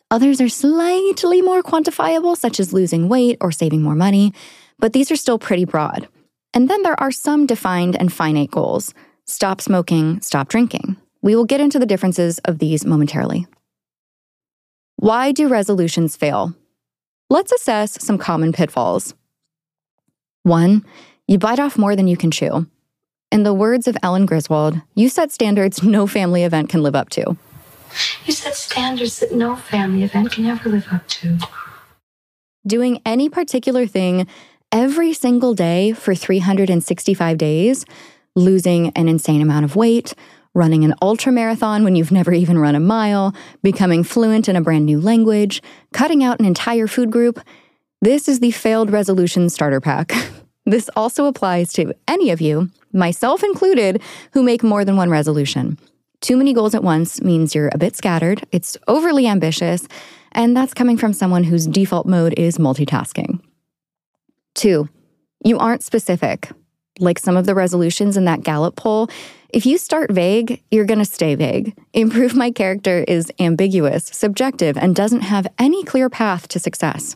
Others 0.09 0.41
are 0.41 0.49
slightly 0.49 1.39
more 1.43 1.61
quantifiable, 1.61 2.35
such 2.35 2.59
as 2.59 2.73
losing 2.73 3.09
weight 3.09 3.37
or 3.41 3.51
saving 3.51 3.83
more 3.83 3.93
money, 3.93 4.33
but 4.79 4.93
these 4.93 5.11
are 5.11 5.15
still 5.15 5.37
pretty 5.37 5.63
broad. 5.63 6.07
And 6.51 6.67
then 6.67 6.81
there 6.81 6.99
are 6.99 7.11
some 7.11 7.45
defined 7.45 7.95
and 7.95 8.11
finite 8.11 8.49
goals 8.49 8.95
stop 9.27 9.61
smoking, 9.61 10.19
stop 10.19 10.49
drinking. 10.49 10.97
We 11.21 11.35
will 11.35 11.45
get 11.45 11.61
into 11.61 11.77
the 11.77 11.85
differences 11.85 12.39
of 12.39 12.57
these 12.57 12.87
momentarily. 12.87 13.45
Why 14.95 15.31
do 15.31 15.47
resolutions 15.47 16.17
fail? 16.17 16.55
Let's 17.29 17.51
assess 17.51 18.03
some 18.03 18.17
common 18.17 18.51
pitfalls. 18.51 19.13
One, 20.43 20.83
you 21.31 21.37
bite 21.37 21.61
off 21.61 21.77
more 21.77 21.95
than 21.95 22.09
you 22.09 22.17
can 22.17 22.29
chew. 22.29 22.67
In 23.31 23.43
the 23.43 23.53
words 23.53 23.87
of 23.87 23.95
Ellen 24.03 24.25
Griswold, 24.25 24.81
you 24.95 25.07
set 25.07 25.31
standards 25.31 25.81
no 25.83 26.05
family 26.05 26.43
event 26.43 26.67
can 26.67 26.83
live 26.83 26.93
up 26.93 27.09
to. 27.11 27.37
You 28.25 28.33
set 28.33 28.55
standards 28.55 29.19
that 29.19 29.33
no 29.33 29.55
family 29.55 30.03
event 30.03 30.33
can 30.33 30.45
ever 30.45 30.67
live 30.67 30.87
up 30.91 31.07
to. 31.07 31.37
Doing 32.67 33.01
any 33.05 33.29
particular 33.29 33.87
thing 33.87 34.27
every 34.73 35.13
single 35.13 35.53
day 35.53 35.93
for 35.93 36.13
365 36.13 37.37
days, 37.37 37.85
losing 38.35 38.89
an 38.89 39.07
insane 39.07 39.41
amount 39.41 39.63
of 39.63 39.77
weight, 39.77 40.13
running 40.53 40.83
an 40.83 40.93
ultra 41.01 41.31
marathon 41.31 41.85
when 41.85 41.95
you've 41.95 42.11
never 42.11 42.33
even 42.33 42.59
run 42.59 42.75
a 42.75 42.79
mile, 42.81 43.33
becoming 43.63 44.03
fluent 44.03 44.49
in 44.49 44.57
a 44.57 44.61
brand 44.61 44.85
new 44.85 44.99
language, 44.99 45.63
cutting 45.93 46.25
out 46.25 46.41
an 46.41 46.45
entire 46.45 46.87
food 46.87 47.09
group. 47.09 47.39
This 48.01 48.27
is 48.27 48.41
the 48.41 48.51
failed 48.51 48.91
resolution 48.91 49.49
starter 49.49 49.79
pack. 49.79 50.11
This 50.65 50.89
also 50.95 51.25
applies 51.25 51.73
to 51.73 51.93
any 52.07 52.29
of 52.29 52.41
you, 52.41 52.69
myself 52.93 53.43
included, 53.43 54.01
who 54.33 54.43
make 54.43 54.63
more 54.63 54.85
than 54.85 54.95
one 54.95 55.09
resolution. 55.09 55.77
Too 56.21 56.37
many 56.37 56.53
goals 56.53 56.75
at 56.75 56.83
once 56.83 57.21
means 57.21 57.55
you're 57.55 57.71
a 57.73 57.79
bit 57.79 57.95
scattered, 57.95 58.43
it's 58.51 58.77
overly 58.87 59.27
ambitious, 59.27 59.87
and 60.33 60.55
that's 60.55 60.73
coming 60.73 60.97
from 60.97 61.13
someone 61.13 61.43
whose 61.43 61.65
default 61.65 62.05
mode 62.05 62.33
is 62.37 62.57
multitasking. 62.57 63.39
Two, 64.53 64.87
you 65.43 65.57
aren't 65.57 65.83
specific. 65.83 66.51
Like 66.99 67.17
some 67.17 67.37
of 67.37 67.45
the 67.45 67.55
resolutions 67.55 68.17
in 68.17 68.25
that 68.25 68.43
Gallup 68.43 68.75
poll, 68.75 69.09
if 69.49 69.65
you 69.65 69.77
start 69.77 70.11
vague, 70.11 70.61
you're 70.69 70.85
going 70.85 70.99
to 70.99 71.05
stay 71.05 71.35
vague. 71.35 71.75
Improve 71.93 72.35
my 72.35 72.51
character 72.51 73.03
is 73.07 73.31
ambiguous, 73.39 74.05
subjective, 74.05 74.77
and 74.77 74.95
doesn't 74.95 75.21
have 75.21 75.47
any 75.57 75.83
clear 75.83 76.09
path 76.09 76.47
to 76.49 76.59
success. 76.59 77.15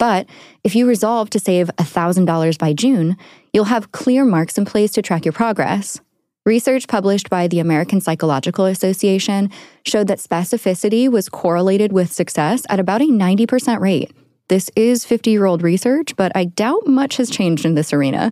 But 0.00 0.26
if 0.64 0.74
you 0.74 0.88
resolve 0.88 1.28
to 1.30 1.38
save 1.38 1.70
$1,000 1.76 2.58
by 2.58 2.72
June, 2.72 3.18
you'll 3.52 3.66
have 3.66 3.92
clear 3.92 4.24
marks 4.24 4.56
in 4.56 4.64
place 4.64 4.92
to 4.92 5.02
track 5.02 5.26
your 5.26 5.32
progress. 5.32 6.00
Research 6.46 6.88
published 6.88 7.28
by 7.28 7.46
the 7.46 7.60
American 7.60 8.00
Psychological 8.00 8.64
Association 8.64 9.50
showed 9.84 10.06
that 10.06 10.18
specificity 10.18 11.06
was 11.06 11.28
correlated 11.28 11.92
with 11.92 12.10
success 12.10 12.64
at 12.70 12.80
about 12.80 13.02
a 13.02 13.08
90% 13.08 13.78
rate. 13.78 14.10
This 14.48 14.70
is 14.74 15.04
50 15.04 15.30
year 15.30 15.44
old 15.44 15.62
research, 15.62 16.16
but 16.16 16.32
I 16.34 16.46
doubt 16.46 16.86
much 16.86 17.18
has 17.18 17.28
changed 17.28 17.66
in 17.66 17.74
this 17.74 17.92
arena. 17.92 18.30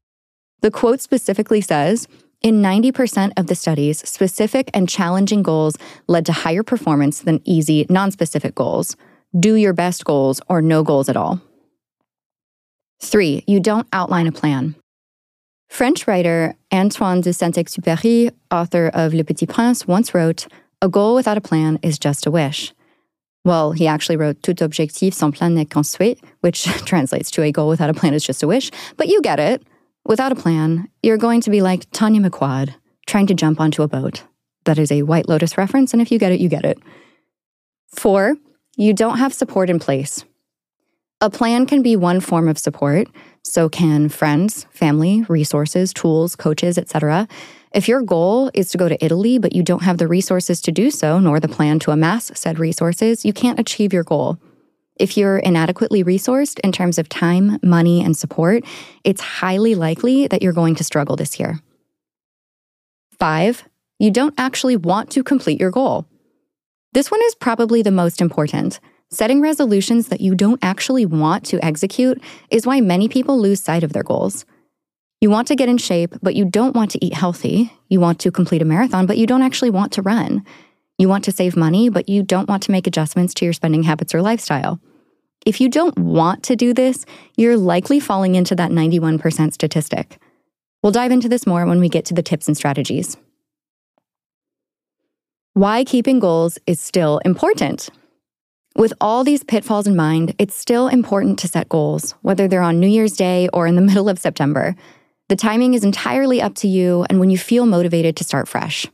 The 0.63 0.71
quote 0.71 1.03
specifically 1.03 1.61
says 1.61 2.09
In 2.41 2.63
90% 2.63 3.33
of 3.37 3.47
the 3.47 3.55
studies, 3.55 4.09
specific 4.09 4.71
and 4.73 4.89
challenging 4.89 5.43
goals 5.43 5.77
led 6.07 6.25
to 6.27 6.33
higher 6.33 6.63
performance 6.63 7.21
than 7.21 7.43
easy, 7.45 7.85
non 7.91 8.11
specific 8.11 8.55
goals. 8.55 8.97
Do 9.39 9.55
your 9.57 9.75
best 9.75 10.07
goals 10.07 10.41
or 10.49 10.63
no 10.63 10.83
goals 10.83 11.11
at 11.11 11.17
all. 11.17 11.43
Three, 13.01 13.45
you 13.47 13.61
don't 13.61 13.87
outline 13.93 14.27
a 14.27 14.33
plan. 14.33 14.75
French 15.69 16.07
writer 16.07 16.55
Antoine 16.73 17.21
de 17.21 17.33
Saint 17.33 17.55
Exupéry, 17.55 18.33
author 18.51 18.89
of 18.89 19.15
Le 19.15 19.23
Petit 19.23 19.47
Prince, 19.47 19.87
once 19.87 20.15
wrote, 20.15 20.47
A 20.83 20.89
goal 20.89 21.15
without 21.15 21.37
a 21.37 21.43
plan 21.43 21.79
is 21.83 21.99
just 21.99 22.27
a 22.27 22.31
wish. 22.31 22.73
Well, 23.45 23.73
he 23.73 23.87
actually 23.87 24.17
wrote 24.17 24.43
Tout 24.43 24.63
objectif 24.63 25.15
sans 25.15 25.37
plan 25.37 25.55
n'est 25.55 25.71
qu'un 25.71 25.83
souhait, 25.83 26.19
which 26.41 26.65
translates 26.85 27.31
to 27.33 27.43
a 27.43 27.53
goal 27.53 27.69
without 27.69 27.91
a 27.91 27.95
plan 27.95 28.15
is 28.15 28.25
just 28.25 28.43
a 28.43 28.49
wish, 28.49 28.71
but 28.97 29.09
you 29.09 29.23
get 29.23 29.39
it. 29.39 29.63
Without 30.05 30.33
a 30.33 30.37
plan, 30.37 30.89
you're 31.03 31.19
going 31.19 31.41
to 31.43 31.51
be 31.51 31.61
like 31.61 31.91
Tanya 31.93 32.21
McQuoid, 32.21 32.75
trying 33.07 33.27
to 33.27 33.35
jump 33.35 33.61
onto 33.61 33.83
a 33.83 33.89
boat. 33.89 34.25
That 34.65 34.79
is 34.79 34.91
a 34.91 35.03
White 35.03 35.29
Lotus 35.29 35.57
reference, 35.57 35.93
and 35.93 36.03
if 36.03 36.11
you 36.11 36.19
get 36.19 36.33
it, 36.33 36.41
you 36.41 36.49
get 36.49 36.65
it. 36.65 36.79
Four, 37.95 38.37
you 38.77 38.93
don't 38.93 39.19
have 39.19 39.33
support 39.33 39.71
in 39.71 39.79
place. 39.79 40.25
A 41.21 41.29
plan 41.29 41.67
can 41.67 41.83
be 41.83 41.97
one 41.97 42.21
form 42.21 42.47
of 42.47 42.59
support, 42.59 43.09
so 43.43 43.69
can 43.69 44.09
friends, 44.09 44.67
family, 44.71 45.25
resources, 45.29 45.93
tools, 45.93 46.37
coaches, 46.37 46.79
etc. 46.79 47.27
If 47.75 47.89
your 47.89 48.03
goal 48.03 48.53
is 48.55 48.71
to 48.71 48.79
go 48.79 48.89
to 48.89 49.05
Italy 49.05 49.37
but 49.39 49.53
you 49.53 49.65
don't 49.65 49.83
have 49.83 49.99
the 49.99 50.07
resources 50.07 50.61
to 50.63 50.71
do 50.71 50.93
so 50.93 51.19
nor 51.19 51.41
the 51.41 51.49
plan 51.49 51.81
to 51.81 51.91
amass 51.91 52.31
said 52.37 52.61
resources, 52.61 53.25
you 53.25 53.33
can't 53.33 53.59
achieve 53.59 53.93
your 53.93 54.05
goal. 54.05 54.39
If 54.95 55.17
you're 55.17 55.39
inadequately 55.39 56.05
resourced 56.05 56.61
in 56.61 56.71
terms 56.71 56.99
of 56.99 57.09
time, 57.09 57.59
money, 57.65 58.01
and 58.01 58.17
support, 58.17 58.63
it's 59.03 59.21
highly 59.21 59.75
likely 59.75 60.29
that 60.29 60.41
you're 60.41 60.53
going 60.53 60.77
to 60.77 60.85
struggle 60.85 61.17
this 61.17 61.41
year. 61.41 61.61
Five, 63.19 63.65
you 63.99 64.13
don't 64.13 64.35
actually 64.39 64.77
want 64.77 65.11
to 65.11 65.25
complete 65.25 65.59
your 65.59 65.73
goal. 65.73 66.07
This 66.93 67.11
one 67.11 67.21
is 67.25 67.35
probably 67.35 67.83
the 67.83 67.91
most 67.91 68.21
important. 68.21 68.79
Setting 69.11 69.41
resolutions 69.41 70.09
that 70.09 70.21
you 70.21 70.35
don't 70.35 70.63
actually 70.63 71.07
want 71.07 71.47
to 71.47 71.65
execute 71.65 72.23
is 72.51 72.67
why 72.67 72.83
many 72.83 73.09
people 73.09 73.41
lose 73.41 73.59
sight 73.59 73.83
of 73.83 73.95
their 73.95 74.03
goals. 74.03 74.45
You 75.23 75.31
want 75.31 75.49
to 75.49 75.57
get 75.57 75.69
in 75.69 75.79
shape, 75.79 76.15
but 76.23 76.35
you 76.35 76.45
don't 76.45 76.77
want 76.77 76.91
to 76.91 77.05
eat 77.05 77.15
healthy. 77.15 77.73
You 77.89 78.01
want 78.01 78.21
to 78.21 78.31
complete 78.31 78.61
a 78.61 78.67
marathon, 78.67 79.07
but 79.07 79.17
you 79.17 79.27
don't 79.27 79.43
actually 79.43 79.71
want 79.71 79.93
to 79.93 80.03
run. 80.03 80.45
You 80.99 81.09
want 81.09 81.25
to 81.25 81.33
save 81.33 81.57
money, 81.57 81.89
but 81.89 82.09
you 82.09 82.23
don't 82.23 82.51
want 82.51 82.63
to 82.65 82.71
make 82.71 82.87
adjustments 82.87 83.33
to 83.35 83.47
your 83.47 83.55
spending 83.55 83.85
habits 83.85 84.15
or 84.15 84.21
lifestyle. 84.21 84.79
If 85.47 85.59
you 85.59 85.71
don't 85.71 85.99
want 85.99 86.43
to 86.45 86.57
do 86.57 86.75
this, 86.75 87.07
you're 87.35 87.57
likely 87.57 88.01
falling 88.01 88.35
into 88.35 88.55
that 88.57 88.71
91% 88.71 89.55
statistic. 89.55 90.19
We'll 90.83 90.93
dive 90.93 91.13
into 91.13 91.31
this 91.31 91.47
more 91.47 91.65
when 91.65 91.81
we 91.81 91.89
get 91.89 92.05
to 92.07 92.15
the 92.15 92.23
tips 92.23 92.47
and 92.47 92.57
strategies. 92.57 93.17
Why 95.55 95.83
keeping 95.83 96.19
goals 96.19 96.59
is 96.67 96.79
still 96.79 97.19
important. 97.25 97.89
With 98.79 98.93
all 99.01 99.25
these 99.25 99.43
pitfalls 99.43 99.89
in 99.89 99.97
mind, 99.97 100.37
it's 100.39 100.55
still 100.55 100.87
important 100.87 101.41
to 101.41 101.49
set 101.49 101.69
goals, 101.69 102.15
whether 102.23 102.47
they're 102.47 102.63
on 102.63 102.79
New 102.79 102.87
Year's 102.87 103.17
Day 103.17 103.49
or 103.53 103.67
in 103.67 103.75
the 103.75 103.83
middle 103.91 104.09
of 104.09 104.21
September. 104.21 104.77
The 105.29 105.35
timing 105.35 105.75
is 105.75 105.83
entirely 105.83 106.41
up 106.41 106.55
to 106.57 106.69
you 106.69 107.05
and 107.11 107.19
when 107.19 107.29
you 107.29 107.39
feel 107.39 107.67
motivated 107.67 108.15
to 108.17 108.23
start 108.23 108.47
fresh. 108.47 108.87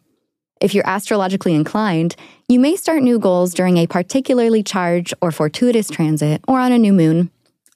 If 0.59 0.73
you're 0.73 0.89
astrologically 0.89 1.53
inclined, 1.53 2.17
you 2.49 2.59
may 2.59 2.77
start 2.77 3.03
new 3.03 3.19
goals 3.19 3.53
during 3.53 3.77
a 3.77 3.87
particularly 3.87 4.63
charged 4.63 5.13
or 5.21 5.31
fortuitous 5.31 5.91
transit 5.91 6.41
or 6.49 6.61
on 6.61 6.73
a 6.73 6.79
new 6.79 6.95
moon. 6.95 7.31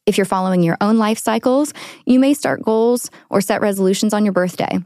If 0.06 0.16
you're 0.16 0.24
following 0.24 0.62
your 0.62 0.78
own 0.80 0.96
life 0.96 1.18
cycles, 1.18 1.74
you 2.06 2.18
may 2.18 2.32
start 2.32 2.62
goals 2.62 3.10
or 3.28 3.42
set 3.42 3.60
resolutions 3.60 4.14
on 4.14 4.24
your 4.24 4.32
birthday. 4.32 4.78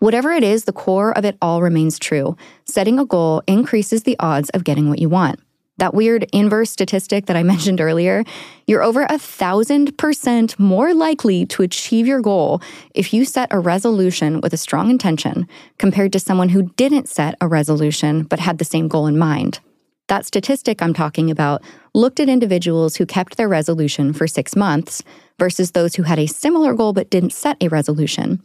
Whatever 0.00 0.32
it 0.32 0.44
is, 0.44 0.64
the 0.64 0.72
core 0.74 1.16
of 1.16 1.24
it 1.24 1.38
all 1.40 1.62
remains 1.62 1.98
true. 1.98 2.36
Setting 2.66 2.98
a 2.98 3.06
goal 3.06 3.42
increases 3.46 4.02
the 4.02 4.18
odds 4.20 4.50
of 4.50 4.64
getting 4.64 4.90
what 4.90 4.98
you 4.98 5.08
want 5.08 5.40
that 5.82 5.94
weird 5.94 6.24
inverse 6.32 6.70
statistic 6.70 7.26
that 7.26 7.36
I 7.36 7.42
mentioned 7.52 7.80
earlier, 7.80 8.22
you're 8.68 8.84
over 8.84 9.02
a 9.02 9.18
thousand 9.18 9.98
percent 9.98 10.56
more 10.56 10.94
likely 10.94 11.44
to 11.46 11.64
achieve 11.64 12.06
your 12.06 12.20
goal 12.20 12.62
if 12.94 13.12
you 13.12 13.24
set 13.24 13.48
a 13.50 13.58
resolution 13.58 14.40
with 14.40 14.54
a 14.54 14.56
strong 14.56 14.90
intention 14.90 15.48
compared 15.78 16.12
to 16.12 16.20
someone 16.20 16.50
who 16.50 16.70
didn't 16.76 17.08
set 17.08 17.34
a 17.40 17.48
resolution 17.48 18.22
but 18.22 18.38
had 18.38 18.58
the 18.58 18.64
same 18.64 18.86
goal 18.86 19.08
in 19.08 19.18
mind. 19.18 19.58
That 20.06 20.24
statistic 20.24 20.80
I'm 20.80 20.94
talking 20.94 21.32
about 21.32 21.62
looked 21.94 22.20
at 22.20 22.28
individuals 22.28 22.94
who 22.94 23.04
kept 23.04 23.36
their 23.36 23.48
resolution 23.48 24.12
for 24.12 24.28
six 24.28 24.54
months 24.54 25.02
versus 25.36 25.72
those 25.72 25.96
who 25.96 26.04
had 26.04 26.20
a 26.20 26.28
similar 26.28 26.74
goal 26.74 26.92
but 26.92 27.10
didn't 27.10 27.32
set 27.32 27.56
a 27.60 27.66
resolution. 27.66 28.40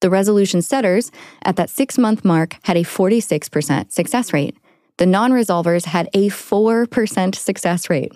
The 0.00 0.10
resolution 0.10 0.60
setters 0.60 1.10
at 1.42 1.56
that 1.56 1.70
six 1.70 1.96
month 1.96 2.22
mark 2.22 2.58
had 2.64 2.76
a 2.76 2.84
46% 2.84 3.92
success 3.92 4.34
rate. 4.34 4.58
The 5.02 5.06
non 5.06 5.32
resolvers 5.32 5.86
had 5.86 6.08
a 6.14 6.28
4% 6.28 7.34
success 7.34 7.90
rate. 7.90 8.12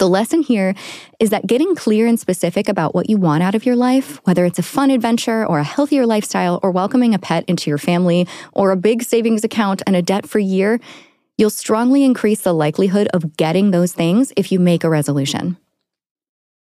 The 0.00 0.08
lesson 0.08 0.42
here 0.42 0.74
is 1.20 1.30
that 1.30 1.46
getting 1.46 1.76
clear 1.76 2.08
and 2.08 2.18
specific 2.18 2.68
about 2.68 2.96
what 2.96 3.08
you 3.08 3.16
want 3.16 3.44
out 3.44 3.54
of 3.54 3.64
your 3.64 3.76
life, 3.76 4.20
whether 4.24 4.44
it's 4.44 4.58
a 4.58 4.64
fun 4.64 4.90
adventure 4.90 5.46
or 5.46 5.60
a 5.60 5.62
healthier 5.62 6.04
lifestyle 6.04 6.58
or 6.64 6.72
welcoming 6.72 7.14
a 7.14 7.20
pet 7.20 7.44
into 7.46 7.70
your 7.70 7.78
family 7.78 8.26
or 8.52 8.72
a 8.72 8.76
big 8.76 9.04
savings 9.04 9.44
account 9.44 9.82
and 9.86 9.94
a 9.94 10.02
debt 10.02 10.28
free 10.28 10.42
year, 10.42 10.80
you'll 11.38 11.48
strongly 11.48 12.02
increase 12.02 12.40
the 12.40 12.52
likelihood 12.52 13.06
of 13.14 13.36
getting 13.36 13.70
those 13.70 13.92
things 13.92 14.32
if 14.36 14.50
you 14.50 14.58
make 14.58 14.82
a 14.82 14.90
resolution. 14.90 15.56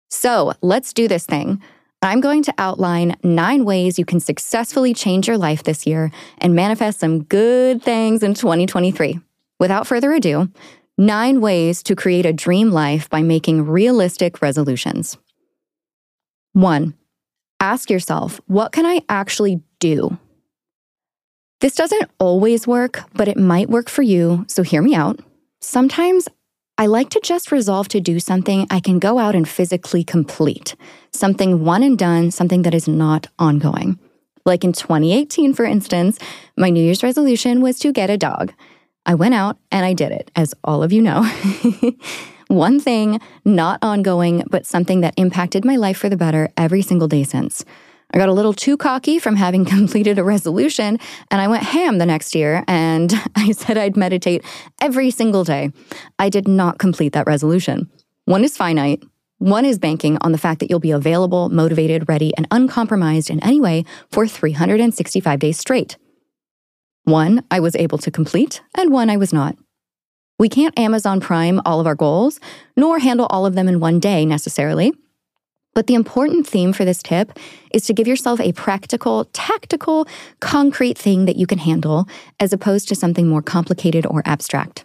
So 0.09 0.55
let's 0.63 0.95
do 0.95 1.09
this 1.09 1.27
thing. 1.27 1.61
I'm 2.03 2.21
going 2.21 2.43
to 2.45 2.55
outline 2.57 3.17
nine 3.23 3.67
ways 3.67 3.99
you 3.99 4.07
can 4.07 4.21
successfully 4.21 4.95
change 4.95 5.29
your 5.29 5.37
life 5.37 5.65
this 5.65 5.87
year 5.87 6.11
and 6.39 6.55
manifest 6.55 7.01
some 7.01 7.25
good 7.25 7.83
things 7.83 8.23
in 8.23 8.33
2023. 8.33 9.21
Without 9.59 9.87
further 9.87 10.13
ado, 10.15 10.49
nine 10.97 11.43
ways 11.43 11.83
to 11.83 11.95
create 11.95 12.25
a 12.25 12.33
dream 12.33 12.71
life 12.71 13.11
by 13.11 13.23
making 13.23 13.67
realistic 13.67 14.41
resolutions. 14.41 15.19
One, 16.55 16.95
ask 17.61 17.91
yourself, 17.91 18.41
what 18.47 18.73
can 18.73 18.87
I 18.87 19.03
actually 19.11 19.61
do? 19.79 20.17
This 21.61 21.75
doesn't 21.75 22.11
always 22.19 22.67
work, 22.67 23.03
but 23.13 23.29
it 23.29 23.37
might 23.37 23.69
work 23.69 23.91
for 23.91 24.01
you, 24.01 24.47
so 24.49 24.63
hear 24.63 24.81
me 24.81 24.95
out. 24.95 25.21
Sometimes 25.61 26.27
I 26.81 26.87
like 26.87 27.11
to 27.11 27.21
just 27.23 27.53
resolve 27.53 27.89
to 27.89 28.01
do 28.01 28.19
something 28.19 28.67
I 28.71 28.81
can 28.81 28.99
go 28.99 29.19
out 29.19 29.35
and 29.35 29.47
physically 29.47 30.03
complete, 30.03 30.77
something 31.13 31.63
one 31.63 31.83
and 31.83 31.99
done, 31.99 32.31
something 32.31 32.63
that 32.63 32.73
is 32.73 32.89
not 32.89 33.27
ongoing. 33.39 33.99
Like 34.47 34.65
in 34.65 34.73
2018, 34.73 35.53
for 35.53 35.67
instance, 35.67 36.19
my 36.57 36.71
New 36.71 36.83
Year's 36.83 37.03
resolution 37.03 37.61
was 37.61 37.79
to 37.81 37.93
get 37.93 38.09
a 38.09 38.17
dog. 38.17 38.55
I 39.05 39.15
went 39.15 39.35
out 39.35 39.59
and 39.71 39.85
I 39.85 39.93
did 39.93 40.11
it, 40.11 40.31
as 40.35 40.55
all 40.65 40.83
of 40.83 40.91
you 40.91 41.03
know. 41.03 41.31
One 42.49 42.81
thing, 42.81 43.21
not 43.45 43.79
ongoing, 43.83 44.45
but 44.51 44.65
something 44.65 45.03
that 45.03 45.13
impacted 45.19 45.67
my 45.67 45.77
life 45.77 45.99
for 45.99 46.09
the 46.09 46.17
better 46.17 46.49
every 46.57 46.81
single 46.81 47.09
day 47.09 47.25
since. 47.25 47.63
I 48.13 48.19
got 48.19 48.29
a 48.29 48.33
little 48.33 48.53
too 48.53 48.77
cocky 48.77 49.19
from 49.19 49.37
having 49.37 49.65
completed 49.77 50.19
a 50.19 50.25
resolution, 50.25 50.99
and 51.31 51.41
I 51.41 51.49
went 51.49 51.63
ham 51.63 51.99
the 51.99 52.07
next 52.07 52.35
year 52.35 52.65
and 52.67 53.13
I 53.37 53.53
said 53.53 53.79
I'd 53.79 53.97
meditate 53.97 54.45
every 54.81 55.11
single 55.11 55.45
day. 55.45 55.71
I 56.19 56.29
did 56.29 56.49
not 56.49 56.79
complete 56.79 57.13
that 57.13 57.27
resolution. 57.27 57.91
One 58.25 58.45
is 58.45 58.57
finite. 58.57 59.03
One 59.39 59.65
is 59.65 59.79
banking 59.79 60.19
on 60.21 60.33
the 60.33 60.39
fact 60.39 60.61
that 60.61 60.69
you'll 60.69 60.81
be 60.81 60.91
available, 60.91 61.49
motivated, 61.49 62.09
ready, 62.09 62.37
and 62.37 62.47
uncompromised 62.51 63.31
in 63.31 63.43
any 63.43 63.61
way 63.61 63.85
for 64.11 64.27
365 64.27 65.39
days 65.39 65.59
straight. 65.59 65.97
One 67.05 67.43
I 67.51 67.61
was 67.61 67.75
able 67.77 67.97
to 67.99 68.11
complete, 68.11 68.61
and 68.77 68.93
one 68.93 69.09
I 69.09 69.17
was 69.17 69.33
not. 69.33 69.57
We 70.39 70.49
can't 70.49 70.79
Amazon 70.79 71.21
Prime 71.21 71.61
all 71.65 71.81
of 71.81 71.87
our 71.87 71.95
goals, 71.95 72.39
nor 72.77 72.99
handle 72.99 73.27
all 73.31 73.47
of 73.47 73.55
them 73.55 73.69
in 73.69 73.81
one 73.81 73.99
day 73.99 74.27
necessarily. 74.27 74.93
But 75.75 75.87
the 75.87 75.95
important 75.95 76.47
theme 76.47 76.73
for 76.73 76.85
this 76.85 77.03
tip 77.03 77.39
is 77.73 77.85
to 77.87 77.95
give 77.95 78.09
yourself 78.09 78.41
a 78.41 78.53
practical, 78.53 79.27
tactical, 79.27 80.07
concrete 80.41 80.99
thing 80.99 81.27
that 81.27 81.37
you 81.37 81.47
can 81.47 81.59
handle 81.59 82.09
as 82.41 82.53
opposed 82.53 82.89
to 82.89 82.95
something 82.95 83.29
more 83.29 83.43
complicated 83.43 84.05
or 84.07 84.23
abstract. 84.25 84.85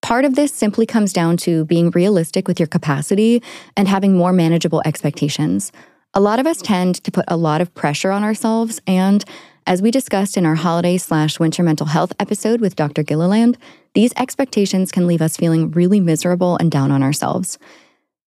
Part 0.00 0.24
of 0.24 0.36
this 0.36 0.52
simply 0.52 0.86
comes 0.86 1.12
down 1.12 1.36
to 1.38 1.64
being 1.64 1.90
realistic 1.90 2.46
with 2.46 2.60
your 2.60 2.68
capacity 2.68 3.42
and 3.76 3.88
having 3.88 4.16
more 4.16 4.32
manageable 4.32 4.80
expectations. 4.84 5.72
A 6.14 6.20
lot 6.20 6.38
of 6.38 6.46
us 6.46 6.62
tend 6.62 7.02
to 7.04 7.10
put 7.10 7.24
a 7.28 7.36
lot 7.36 7.60
of 7.60 7.74
pressure 7.74 8.10
on 8.10 8.22
ourselves, 8.22 8.80
and 8.86 9.24
as 9.66 9.82
we 9.82 9.90
discussed 9.90 10.38
in 10.38 10.46
our 10.46 10.54
holiday 10.54 10.96
slash 10.96 11.38
winter 11.38 11.62
mental 11.62 11.86
health 11.86 12.12
episode 12.18 12.60
with 12.60 12.76
Dr. 12.76 13.02
Gilliland, 13.02 13.58
these 13.94 14.14
expectations 14.16 14.90
can 14.90 15.06
leave 15.06 15.20
us 15.20 15.36
feeling 15.36 15.70
really 15.72 16.00
miserable 16.00 16.56
and 16.56 16.70
down 16.70 16.90
on 16.90 17.02
ourselves. 17.02 17.58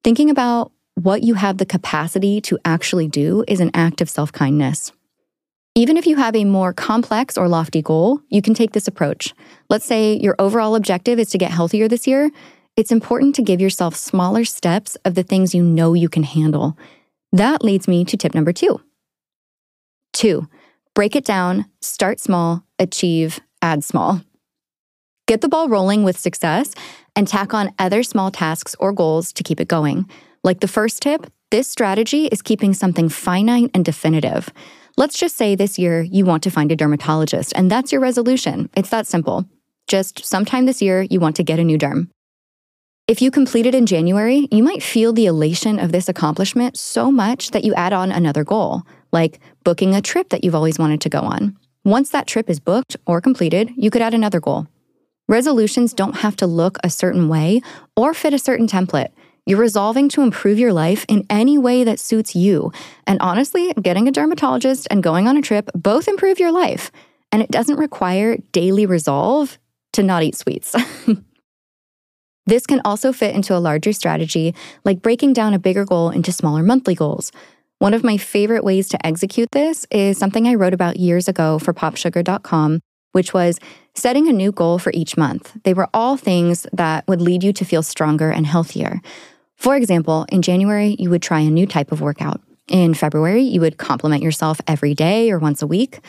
Thinking 0.03 0.29
about 0.29 0.71
what 0.95 1.23
you 1.23 1.35
have 1.35 1.57
the 1.57 1.65
capacity 1.65 2.41
to 2.41 2.59
actually 2.65 3.07
do 3.07 3.43
is 3.47 3.59
an 3.59 3.71
act 3.73 4.01
of 4.01 4.09
self 4.09 4.31
kindness. 4.31 4.91
Even 5.73 5.95
if 5.95 6.05
you 6.05 6.17
have 6.17 6.35
a 6.35 6.43
more 6.43 6.73
complex 6.73 7.37
or 7.37 7.47
lofty 7.47 7.81
goal, 7.81 8.19
you 8.29 8.41
can 8.41 8.53
take 8.53 8.73
this 8.73 8.87
approach. 8.87 9.33
Let's 9.69 9.85
say 9.85 10.17
your 10.17 10.35
overall 10.37 10.75
objective 10.75 11.17
is 11.17 11.29
to 11.29 11.37
get 11.37 11.51
healthier 11.51 11.87
this 11.87 12.07
year. 12.07 12.29
It's 12.75 12.91
important 12.91 13.35
to 13.35 13.41
give 13.41 13.61
yourself 13.61 13.95
smaller 13.95 14.43
steps 14.43 14.97
of 15.05 15.15
the 15.15 15.23
things 15.23 15.55
you 15.55 15.63
know 15.63 15.93
you 15.93 16.09
can 16.09 16.23
handle. 16.23 16.77
That 17.31 17.63
leads 17.63 17.87
me 17.87 18.03
to 18.05 18.17
tip 18.17 18.35
number 18.35 18.51
two. 18.51 18.81
Two, 20.11 20.49
break 20.93 21.15
it 21.15 21.23
down, 21.23 21.65
start 21.79 22.19
small, 22.19 22.65
achieve, 22.77 23.39
add 23.61 23.85
small. 23.85 24.21
Get 25.25 25.39
the 25.39 25.47
ball 25.47 25.69
rolling 25.69 26.03
with 26.03 26.19
success 26.19 26.73
and 27.15 27.25
tack 27.25 27.53
on 27.53 27.73
other 27.79 28.03
small 28.03 28.29
tasks 28.29 28.75
or 28.79 28.91
goals 28.91 29.31
to 29.33 29.43
keep 29.43 29.61
it 29.61 29.69
going. 29.69 30.09
Like 30.43 30.59
the 30.59 30.67
first 30.67 31.01
tip, 31.03 31.31
this 31.51 31.67
strategy 31.67 32.25
is 32.25 32.41
keeping 32.41 32.73
something 32.73 33.09
finite 33.09 33.69
and 33.75 33.85
definitive. 33.85 34.49
Let's 34.97 35.19
just 35.19 35.35
say 35.35 35.53
this 35.53 35.77
year 35.77 36.01
you 36.01 36.25
want 36.25 36.41
to 36.43 36.49
find 36.49 36.71
a 36.71 36.75
dermatologist, 36.75 37.53
and 37.55 37.69
that's 37.69 37.91
your 37.91 38.01
resolution. 38.01 38.69
It's 38.75 38.89
that 38.89 39.05
simple. 39.05 39.45
Just 39.87 40.25
sometime 40.25 40.65
this 40.65 40.81
year, 40.81 41.03
you 41.03 41.19
want 41.19 41.35
to 41.35 41.43
get 41.43 41.59
a 41.59 41.63
new 41.63 41.77
derm. 41.77 42.07
If 43.07 43.21
you 43.21 43.29
complete 43.29 43.65
it 43.65 43.75
in 43.75 43.85
January, 43.85 44.47
you 44.51 44.63
might 44.63 44.81
feel 44.81 45.13
the 45.13 45.25
elation 45.25 45.79
of 45.79 45.91
this 45.91 46.09
accomplishment 46.09 46.77
so 46.77 47.11
much 47.11 47.51
that 47.51 47.63
you 47.63 47.73
add 47.75 47.93
on 47.93 48.11
another 48.11 48.43
goal, 48.43 48.83
like 49.11 49.39
booking 49.63 49.93
a 49.93 50.01
trip 50.01 50.29
that 50.29 50.43
you've 50.43 50.55
always 50.55 50.79
wanted 50.79 51.01
to 51.01 51.09
go 51.09 51.19
on. 51.19 51.57
Once 51.83 52.09
that 52.09 52.27
trip 52.27 52.49
is 52.49 52.59
booked 52.59 52.95
or 53.05 53.21
completed, 53.21 53.69
you 53.75 53.91
could 53.91 54.01
add 54.01 54.13
another 54.13 54.39
goal. 54.39 54.67
Resolutions 55.27 55.93
don't 55.93 56.17
have 56.17 56.35
to 56.37 56.47
look 56.47 56.77
a 56.83 56.89
certain 56.89 57.27
way 57.27 57.61
or 57.95 58.13
fit 58.13 58.33
a 58.33 58.39
certain 58.39 58.67
template. 58.67 59.09
You're 59.45 59.59
resolving 59.59 60.07
to 60.09 60.21
improve 60.21 60.59
your 60.59 60.71
life 60.71 61.03
in 61.07 61.25
any 61.29 61.57
way 61.57 61.83
that 61.83 61.99
suits 61.99 62.35
you. 62.35 62.71
And 63.07 63.19
honestly, 63.21 63.73
getting 63.73 64.07
a 64.07 64.11
dermatologist 64.11 64.87
and 64.91 65.01
going 65.01 65.27
on 65.27 65.35
a 65.35 65.41
trip 65.41 65.69
both 65.73 66.07
improve 66.07 66.39
your 66.39 66.51
life. 66.51 66.91
And 67.31 67.41
it 67.41 67.49
doesn't 67.49 67.77
require 67.77 68.37
daily 68.51 68.85
resolve 68.85 69.57
to 69.93 70.03
not 70.03 70.23
eat 70.23 70.35
sweets. 70.35 70.75
this 72.45 72.67
can 72.67 72.81
also 72.85 73.11
fit 73.11 73.35
into 73.35 73.55
a 73.55 73.59
larger 73.59 73.93
strategy, 73.93 74.53
like 74.85 75.01
breaking 75.01 75.33
down 75.33 75.53
a 75.53 75.59
bigger 75.59 75.85
goal 75.85 76.11
into 76.11 76.31
smaller 76.31 76.61
monthly 76.61 76.95
goals. 76.95 77.31
One 77.79 77.95
of 77.95 78.03
my 78.03 78.17
favorite 78.17 78.63
ways 78.63 78.89
to 78.89 79.05
execute 79.05 79.49
this 79.51 79.87
is 79.89 80.19
something 80.19 80.47
I 80.47 80.53
wrote 80.53 80.75
about 80.75 80.97
years 80.97 81.27
ago 81.27 81.57
for 81.57 81.73
popsugar.com, 81.73 82.79
which 83.13 83.33
was 83.33 83.57
setting 83.95 84.27
a 84.27 84.33
new 84.33 84.51
goal 84.51 84.77
for 84.77 84.91
each 84.93 85.17
month. 85.17 85.57
They 85.63 85.73
were 85.73 85.89
all 85.91 86.15
things 86.15 86.67
that 86.73 87.07
would 87.07 87.21
lead 87.21 87.43
you 87.43 87.53
to 87.53 87.65
feel 87.65 87.81
stronger 87.81 88.29
and 88.29 88.45
healthier. 88.45 89.01
For 89.61 89.75
example, 89.75 90.25
in 90.29 90.41
January, 90.41 90.95
you 90.97 91.11
would 91.11 91.21
try 91.21 91.41
a 91.41 91.51
new 91.51 91.67
type 91.67 91.91
of 91.91 92.01
workout. 92.01 92.41
In 92.67 92.95
February, 92.95 93.43
you 93.43 93.61
would 93.61 93.77
compliment 93.77 94.23
yourself 94.23 94.59
every 94.65 94.95
day 94.95 95.29
or 95.29 95.37
once 95.37 95.61
a 95.61 95.67
week. 95.67 95.99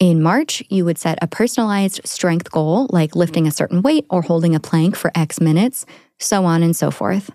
In 0.00 0.22
March, 0.22 0.62
you 0.70 0.86
would 0.86 0.96
set 0.96 1.18
a 1.20 1.26
personalized 1.26 2.00
strength 2.06 2.50
goal 2.50 2.86
like 2.88 3.14
lifting 3.14 3.46
a 3.46 3.50
certain 3.50 3.82
weight 3.82 4.06
or 4.08 4.22
holding 4.22 4.54
a 4.54 4.58
plank 4.58 4.96
for 4.96 5.12
X 5.14 5.38
minutes, 5.38 5.84
so 6.18 6.46
on 6.46 6.62
and 6.62 6.74
so 6.74 6.90
forth. 6.90 7.30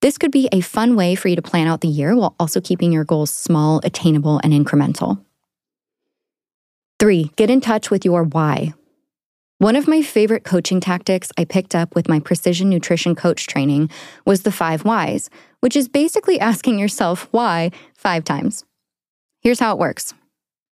This 0.00 0.18
could 0.18 0.32
be 0.32 0.48
a 0.50 0.60
fun 0.60 0.96
way 0.96 1.14
for 1.14 1.28
you 1.28 1.36
to 1.36 1.42
plan 1.42 1.68
out 1.68 1.82
the 1.82 1.86
year 1.86 2.16
while 2.16 2.34
also 2.40 2.60
keeping 2.60 2.90
your 2.90 3.04
goals 3.04 3.30
small, 3.30 3.80
attainable, 3.84 4.40
and 4.42 4.52
incremental. 4.52 5.24
Three, 6.98 7.30
get 7.36 7.48
in 7.48 7.60
touch 7.60 7.92
with 7.92 8.04
your 8.04 8.24
why. 8.24 8.74
One 9.62 9.76
of 9.76 9.86
my 9.86 10.02
favorite 10.02 10.42
coaching 10.42 10.80
tactics 10.80 11.30
I 11.38 11.44
picked 11.44 11.76
up 11.76 11.94
with 11.94 12.08
my 12.08 12.18
precision 12.18 12.68
nutrition 12.68 13.14
coach 13.14 13.46
training 13.46 13.90
was 14.26 14.42
the 14.42 14.50
five 14.50 14.84
whys, 14.84 15.30
which 15.60 15.76
is 15.76 15.86
basically 15.86 16.40
asking 16.40 16.80
yourself 16.80 17.28
why 17.30 17.70
five 17.94 18.24
times. 18.24 18.64
Here's 19.40 19.60
how 19.60 19.72
it 19.72 19.78
works 19.78 20.14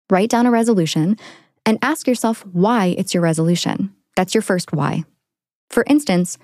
write 0.08 0.30
down 0.30 0.46
a 0.46 0.52
resolution 0.52 1.18
and 1.64 1.80
ask 1.82 2.06
yourself 2.06 2.46
why 2.52 2.94
it's 2.96 3.12
your 3.12 3.24
resolution. 3.24 3.92
That's 4.14 4.36
your 4.36 4.42
first 4.42 4.72
why. 4.72 5.02
For 5.68 5.82
instance, 5.88 6.38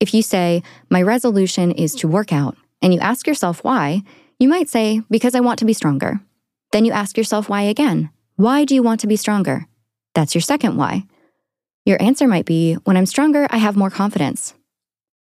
if 0.00 0.14
you 0.14 0.22
say, 0.22 0.62
My 0.88 1.02
resolution 1.02 1.72
is 1.72 1.94
to 1.96 2.08
work 2.08 2.32
out, 2.32 2.56
and 2.80 2.94
you 2.94 3.00
ask 3.00 3.26
yourself 3.26 3.62
why, 3.64 4.00
you 4.38 4.48
might 4.48 4.70
say, 4.70 5.02
Because 5.10 5.34
I 5.34 5.40
want 5.40 5.58
to 5.58 5.66
be 5.66 5.74
stronger. 5.74 6.20
Then 6.70 6.86
you 6.86 6.92
ask 6.92 7.18
yourself 7.18 7.50
why 7.50 7.64
again. 7.64 8.08
Why 8.36 8.64
do 8.64 8.74
you 8.74 8.82
want 8.82 9.00
to 9.00 9.06
be 9.06 9.16
stronger? 9.16 9.66
That's 10.14 10.34
your 10.34 10.40
second 10.40 10.78
why. 10.78 11.04
Your 11.84 12.00
answer 12.00 12.28
might 12.28 12.46
be, 12.46 12.74
When 12.84 12.96
I'm 12.96 13.06
stronger, 13.06 13.46
I 13.50 13.58
have 13.58 13.76
more 13.76 13.90
confidence. 13.90 14.54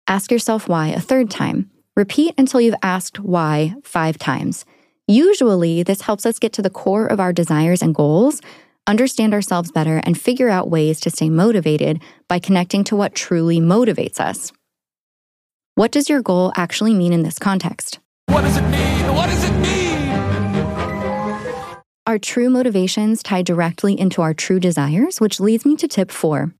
Ask 0.06 0.30
yourself 0.30 0.68
why 0.68 0.88
a 0.88 1.00
third 1.00 1.30
time. 1.30 1.70
Repeat 1.96 2.34
until 2.38 2.60
you've 2.60 2.74
asked 2.82 3.18
why 3.20 3.74
five 3.82 4.18
times. 4.18 4.64
Usually, 5.08 5.82
this 5.82 6.02
helps 6.02 6.24
us 6.24 6.38
get 6.38 6.52
to 6.54 6.62
the 6.62 6.70
core 6.70 7.06
of 7.06 7.20
our 7.20 7.32
desires 7.32 7.82
and 7.82 7.94
goals, 7.94 8.40
understand 8.86 9.34
ourselves 9.34 9.72
better, 9.72 10.00
and 10.04 10.20
figure 10.20 10.48
out 10.48 10.70
ways 10.70 11.00
to 11.00 11.10
stay 11.10 11.28
motivated 11.28 12.00
by 12.28 12.38
connecting 12.38 12.84
to 12.84 12.96
what 12.96 13.14
truly 13.14 13.58
motivates 13.58 14.20
us. 14.20 14.52
What 15.74 15.90
does 15.90 16.08
your 16.08 16.22
goal 16.22 16.52
actually 16.56 16.94
mean 16.94 17.12
in 17.12 17.22
this 17.22 17.38
context? 17.38 17.98
What 18.26 18.42
does 18.42 18.56
it 18.56 18.62
mean? 18.62 19.14
What 19.14 19.26
does 19.26 19.44
it 19.44 19.52
mean? 19.58 19.83
Are 22.06 22.18
true 22.18 22.50
motivations 22.50 23.22
tied 23.22 23.46
directly 23.46 23.98
into 23.98 24.20
our 24.20 24.34
true 24.34 24.60
desires? 24.60 25.22
Which 25.22 25.40
leads 25.40 25.64
me 25.64 25.74
to 25.76 25.88
tip 25.88 26.10
four. 26.10 26.52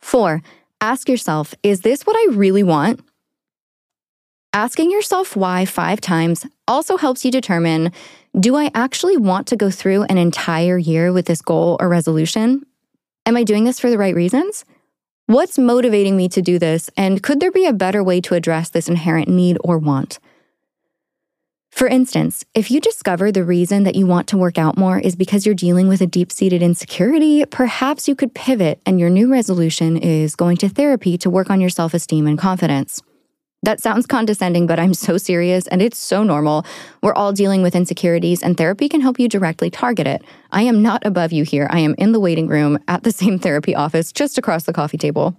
Four, 0.00 0.40
ask 0.80 1.08
yourself 1.08 1.52
is 1.64 1.80
this 1.80 2.02
what 2.02 2.14
I 2.14 2.36
really 2.36 2.62
want? 2.62 3.00
Asking 4.52 4.92
yourself 4.92 5.34
why 5.34 5.64
five 5.64 6.00
times 6.00 6.46
also 6.68 6.96
helps 6.96 7.24
you 7.24 7.32
determine 7.32 7.90
do 8.38 8.54
I 8.54 8.70
actually 8.72 9.16
want 9.16 9.48
to 9.48 9.56
go 9.56 9.68
through 9.68 10.04
an 10.04 10.16
entire 10.16 10.78
year 10.78 11.12
with 11.12 11.26
this 11.26 11.42
goal 11.42 11.76
or 11.80 11.88
resolution? 11.88 12.64
Am 13.26 13.36
I 13.36 13.42
doing 13.42 13.64
this 13.64 13.80
for 13.80 13.90
the 13.90 13.98
right 13.98 14.14
reasons? 14.14 14.64
What's 15.26 15.58
motivating 15.58 16.16
me 16.16 16.28
to 16.28 16.40
do 16.40 16.60
this? 16.60 16.88
And 16.96 17.20
could 17.20 17.40
there 17.40 17.50
be 17.50 17.66
a 17.66 17.72
better 17.72 18.04
way 18.04 18.20
to 18.20 18.34
address 18.34 18.70
this 18.70 18.88
inherent 18.88 19.26
need 19.26 19.58
or 19.64 19.76
want? 19.76 20.20
For 21.78 21.86
instance, 21.86 22.44
if 22.56 22.72
you 22.72 22.80
discover 22.80 23.30
the 23.30 23.44
reason 23.44 23.84
that 23.84 23.94
you 23.94 24.04
want 24.04 24.26
to 24.30 24.36
work 24.36 24.58
out 24.58 24.76
more 24.76 24.98
is 24.98 25.14
because 25.14 25.46
you're 25.46 25.54
dealing 25.54 25.86
with 25.86 26.00
a 26.00 26.08
deep 26.08 26.32
seated 26.32 26.60
insecurity, 26.60 27.44
perhaps 27.44 28.08
you 28.08 28.16
could 28.16 28.34
pivot 28.34 28.82
and 28.84 28.98
your 28.98 29.10
new 29.10 29.30
resolution 29.30 29.96
is 29.96 30.34
going 30.34 30.56
to 30.56 30.68
therapy 30.68 31.16
to 31.18 31.30
work 31.30 31.50
on 31.50 31.60
your 31.60 31.70
self 31.70 31.94
esteem 31.94 32.26
and 32.26 32.36
confidence. 32.36 33.00
That 33.62 33.80
sounds 33.80 34.08
condescending, 34.08 34.66
but 34.66 34.80
I'm 34.80 34.92
so 34.92 35.18
serious 35.18 35.68
and 35.68 35.80
it's 35.80 35.98
so 35.98 36.24
normal. 36.24 36.66
We're 37.00 37.14
all 37.14 37.32
dealing 37.32 37.62
with 37.62 37.76
insecurities, 37.76 38.42
and 38.42 38.56
therapy 38.56 38.88
can 38.88 39.00
help 39.00 39.20
you 39.20 39.28
directly 39.28 39.70
target 39.70 40.08
it. 40.08 40.24
I 40.50 40.62
am 40.62 40.82
not 40.82 41.06
above 41.06 41.30
you 41.32 41.44
here. 41.44 41.68
I 41.70 41.78
am 41.78 41.94
in 41.96 42.10
the 42.10 42.18
waiting 42.18 42.48
room 42.48 42.80
at 42.88 43.04
the 43.04 43.12
same 43.12 43.38
therapy 43.38 43.76
office 43.76 44.10
just 44.10 44.36
across 44.36 44.64
the 44.64 44.72
coffee 44.72 44.98
table. 44.98 45.36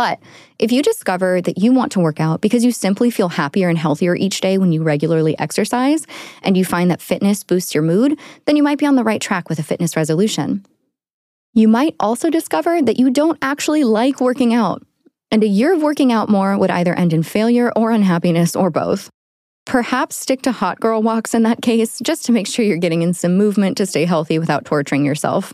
But 0.00 0.18
if 0.58 0.72
you 0.72 0.80
discover 0.82 1.42
that 1.42 1.58
you 1.58 1.74
want 1.74 1.92
to 1.92 2.00
work 2.00 2.20
out 2.20 2.40
because 2.40 2.64
you 2.64 2.72
simply 2.72 3.10
feel 3.10 3.28
happier 3.28 3.68
and 3.68 3.76
healthier 3.76 4.16
each 4.16 4.40
day 4.40 4.56
when 4.56 4.72
you 4.72 4.82
regularly 4.82 5.38
exercise, 5.38 6.06
and 6.42 6.56
you 6.56 6.64
find 6.64 6.90
that 6.90 7.02
fitness 7.02 7.44
boosts 7.44 7.74
your 7.74 7.82
mood, 7.82 8.18
then 8.46 8.56
you 8.56 8.62
might 8.62 8.78
be 8.78 8.86
on 8.86 8.96
the 8.96 9.04
right 9.04 9.20
track 9.20 9.50
with 9.50 9.58
a 9.58 9.62
fitness 9.62 9.96
resolution. 9.96 10.64
You 11.52 11.68
might 11.68 11.96
also 12.00 12.30
discover 12.30 12.80
that 12.80 12.98
you 12.98 13.10
don't 13.10 13.36
actually 13.42 13.84
like 13.84 14.22
working 14.22 14.54
out. 14.54 14.82
And 15.30 15.44
a 15.44 15.46
year 15.46 15.74
of 15.74 15.82
working 15.82 16.14
out 16.14 16.30
more 16.30 16.56
would 16.56 16.70
either 16.70 16.94
end 16.94 17.12
in 17.12 17.22
failure 17.22 17.70
or 17.76 17.90
unhappiness 17.90 18.56
or 18.56 18.70
both. 18.70 19.10
Perhaps 19.66 20.16
stick 20.16 20.40
to 20.42 20.52
hot 20.52 20.80
girl 20.80 21.02
walks 21.02 21.34
in 21.34 21.42
that 21.42 21.60
case, 21.60 21.98
just 22.02 22.24
to 22.24 22.32
make 22.32 22.46
sure 22.46 22.64
you're 22.64 22.78
getting 22.78 23.02
in 23.02 23.12
some 23.12 23.36
movement 23.36 23.76
to 23.76 23.84
stay 23.84 24.06
healthy 24.06 24.38
without 24.38 24.64
torturing 24.64 25.04
yourself. 25.04 25.52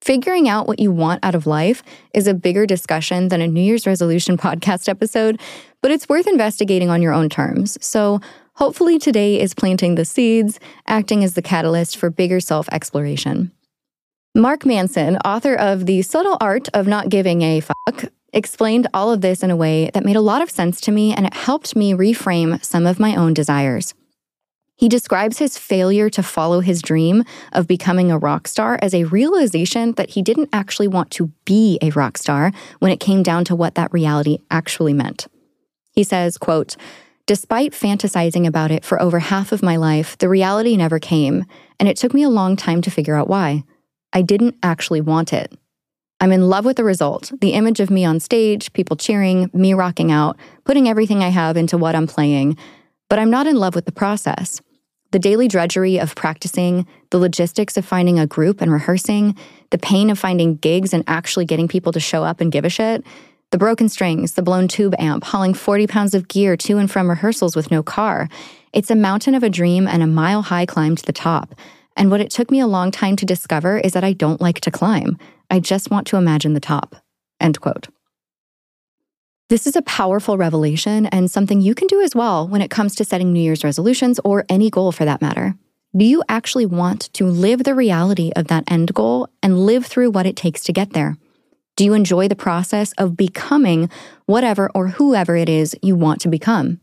Figuring 0.00 0.48
out 0.48 0.66
what 0.66 0.78
you 0.78 0.92
want 0.92 1.24
out 1.24 1.34
of 1.34 1.46
life 1.46 1.82
is 2.14 2.26
a 2.26 2.34
bigger 2.34 2.66
discussion 2.66 3.28
than 3.28 3.40
a 3.40 3.46
New 3.48 3.60
Year's 3.60 3.86
resolution 3.86 4.36
podcast 4.38 4.88
episode, 4.88 5.40
but 5.82 5.90
it's 5.90 6.08
worth 6.08 6.26
investigating 6.26 6.88
on 6.88 7.02
your 7.02 7.12
own 7.12 7.28
terms. 7.28 7.76
So, 7.84 8.20
hopefully, 8.54 8.98
today 8.98 9.40
is 9.40 9.54
planting 9.54 9.94
the 9.96 10.04
seeds, 10.04 10.60
acting 10.86 11.24
as 11.24 11.34
the 11.34 11.42
catalyst 11.42 11.96
for 11.96 12.10
bigger 12.10 12.40
self 12.40 12.68
exploration. 12.70 13.52
Mark 14.34 14.64
Manson, 14.64 15.16
author 15.24 15.54
of 15.54 15.86
The 15.86 16.02
Subtle 16.02 16.36
Art 16.40 16.68
of 16.72 16.86
Not 16.86 17.08
Giving 17.08 17.42
a 17.42 17.60
Fuck, 17.60 18.04
explained 18.32 18.86
all 18.94 19.10
of 19.10 19.20
this 19.20 19.42
in 19.42 19.50
a 19.50 19.56
way 19.56 19.90
that 19.94 20.04
made 20.04 20.16
a 20.16 20.20
lot 20.20 20.42
of 20.42 20.50
sense 20.50 20.80
to 20.82 20.92
me 20.92 21.14
and 21.14 21.26
it 21.26 21.34
helped 21.34 21.74
me 21.74 21.92
reframe 21.92 22.62
some 22.64 22.86
of 22.86 23.00
my 23.00 23.16
own 23.16 23.34
desires. 23.34 23.94
He 24.78 24.88
describes 24.88 25.38
his 25.38 25.58
failure 25.58 26.08
to 26.08 26.22
follow 26.22 26.60
his 26.60 26.80
dream 26.80 27.24
of 27.52 27.66
becoming 27.66 28.12
a 28.12 28.18
rock 28.18 28.46
star 28.46 28.78
as 28.80 28.94
a 28.94 29.04
realization 29.04 29.90
that 29.94 30.10
he 30.10 30.22
didn't 30.22 30.50
actually 30.52 30.86
want 30.86 31.10
to 31.12 31.32
be 31.44 31.80
a 31.82 31.90
rock 31.90 32.16
star 32.16 32.52
when 32.78 32.92
it 32.92 33.00
came 33.00 33.24
down 33.24 33.44
to 33.46 33.56
what 33.56 33.74
that 33.74 33.92
reality 33.92 34.38
actually 34.52 34.92
meant. 34.92 35.26
He 35.90 36.04
says, 36.04 36.38
quote, 36.38 36.76
Despite 37.26 37.72
fantasizing 37.72 38.46
about 38.46 38.70
it 38.70 38.84
for 38.84 39.02
over 39.02 39.18
half 39.18 39.50
of 39.50 39.64
my 39.64 39.76
life, 39.76 40.16
the 40.16 40.28
reality 40.28 40.76
never 40.76 41.00
came, 41.00 41.44
and 41.80 41.88
it 41.88 41.96
took 41.96 42.14
me 42.14 42.22
a 42.22 42.30
long 42.30 42.54
time 42.54 42.80
to 42.82 42.90
figure 42.90 43.16
out 43.16 43.28
why. 43.28 43.64
I 44.12 44.22
didn't 44.22 44.54
actually 44.62 45.00
want 45.00 45.32
it. 45.32 45.52
I'm 46.20 46.30
in 46.30 46.48
love 46.48 46.64
with 46.64 46.76
the 46.76 46.84
result 46.84 47.32
the 47.40 47.52
image 47.54 47.80
of 47.80 47.90
me 47.90 48.04
on 48.04 48.20
stage, 48.20 48.72
people 48.72 48.96
cheering, 48.96 49.50
me 49.52 49.74
rocking 49.74 50.12
out, 50.12 50.36
putting 50.64 50.88
everything 50.88 51.24
I 51.24 51.30
have 51.30 51.56
into 51.56 51.76
what 51.76 51.96
I'm 51.96 52.06
playing. 52.06 52.56
But 53.08 53.18
I'm 53.18 53.30
not 53.30 53.48
in 53.48 53.56
love 53.56 53.74
with 53.74 53.86
the 53.86 53.92
process. 53.92 54.60
The 55.10 55.18
daily 55.18 55.48
drudgery 55.48 55.98
of 55.98 56.14
practicing, 56.14 56.86
the 57.10 57.18
logistics 57.18 57.78
of 57.78 57.84
finding 57.86 58.18
a 58.18 58.26
group 58.26 58.60
and 58.60 58.70
rehearsing, 58.70 59.36
the 59.70 59.78
pain 59.78 60.10
of 60.10 60.18
finding 60.18 60.56
gigs 60.56 60.92
and 60.92 61.02
actually 61.06 61.46
getting 61.46 61.66
people 61.66 61.92
to 61.92 62.00
show 62.00 62.24
up 62.24 62.42
and 62.42 62.52
give 62.52 62.66
a 62.66 62.68
shit, 62.68 63.04
the 63.50 63.58
broken 63.58 63.88
strings, 63.88 64.34
the 64.34 64.42
blown 64.42 64.68
tube 64.68 64.94
amp, 64.98 65.24
hauling 65.24 65.54
40 65.54 65.86
pounds 65.86 66.14
of 66.14 66.28
gear 66.28 66.56
to 66.58 66.76
and 66.76 66.90
from 66.90 67.08
rehearsals 67.08 67.56
with 67.56 67.70
no 67.70 67.82
car. 67.82 68.28
It's 68.74 68.90
a 68.90 68.94
mountain 68.94 69.34
of 69.34 69.42
a 69.42 69.48
dream 69.48 69.88
and 69.88 70.02
a 70.02 70.06
mile 70.06 70.42
high 70.42 70.66
climb 70.66 70.94
to 70.96 71.06
the 71.06 71.12
top. 71.12 71.54
And 71.96 72.10
what 72.10 72.20
it 72.20 72.30
took 72.30 72.50
me 72.50 72.60
a 72.60 72.66
long 72.66 72.90
time 72.90 73.16
to 73.16 73.24
discover 73.24 73.78
is 73.78 73.94
that 73.94 74.04
I 74.04 74.12
don't 74.12 74.42
like 74.42 74.60
to 74.60 74.70
climb. 74.70 75.16
I 75.50 75.58
just 75.60 75.90
want 75.90 76.06
to 76.08 76.18
imagine 76.18 76.52
the 76.52 76.60
top. 76.60 76.96
End 77.40 77.60
quote. 77.60 77.88
This 79.48 79.66
is 79.66 79.76
a 79.76 79.82
powerful 79.82 80.36
revelation 80.36 81.06
and 81.06 81.30
something 81.30 81.62
you 81.62 81.74
can 81.74 81.86
do 81.88 82.02
as 82.02 82.14
well 82.14 82.46
when 82.46 82.60
it 82.60 82.68
comes 82.68 82.94
to 82.96 83.04
setting 83.04 83.32
New 83.32 83.40
Year's 83.40 83.64
resolutions 83.64 84.20
or 84.22 84.44
any 84.50 84.68
goal 84.68 84.92
for 84.92 85.06
that 85.06 85.22
matter. 85.22 85.54
Do 85.96 86.04
you 86.04 86.22
actually 86.28 86.66
want 86.66 87.10
to 87.14 87.24
live 87.24 87.64
the 87.64 87.74
reality 87.74 88.30
of 88.36 88.48
that 88.48 88.70
end 88.70 88.92
goal 88.92 89.30
and 89.42 89.64
live 89.64 89.86
through 89.86 90.10
what 90.10 90.26
it 90.26 90.36
takes 90.36 90.62
to 90.64 90.72
get 90.74 90.92
there? 90.92 91.16
Do 91.76 91.86
you 91.86 91.94
enjoy 91.94 92.28
the 92.28 92.36
process 92.36 92.92
of 92.98 93.16
becoming 93.16 93.88
whatever 94.26 94.70
or 94.74 94.88
whoever 94.88 95.34
it 95.34 95.48
is 95.48 95.74
you 95.80 95.96
want 95.96 96.20
to 96.20 96.28
become? 96.28 96.80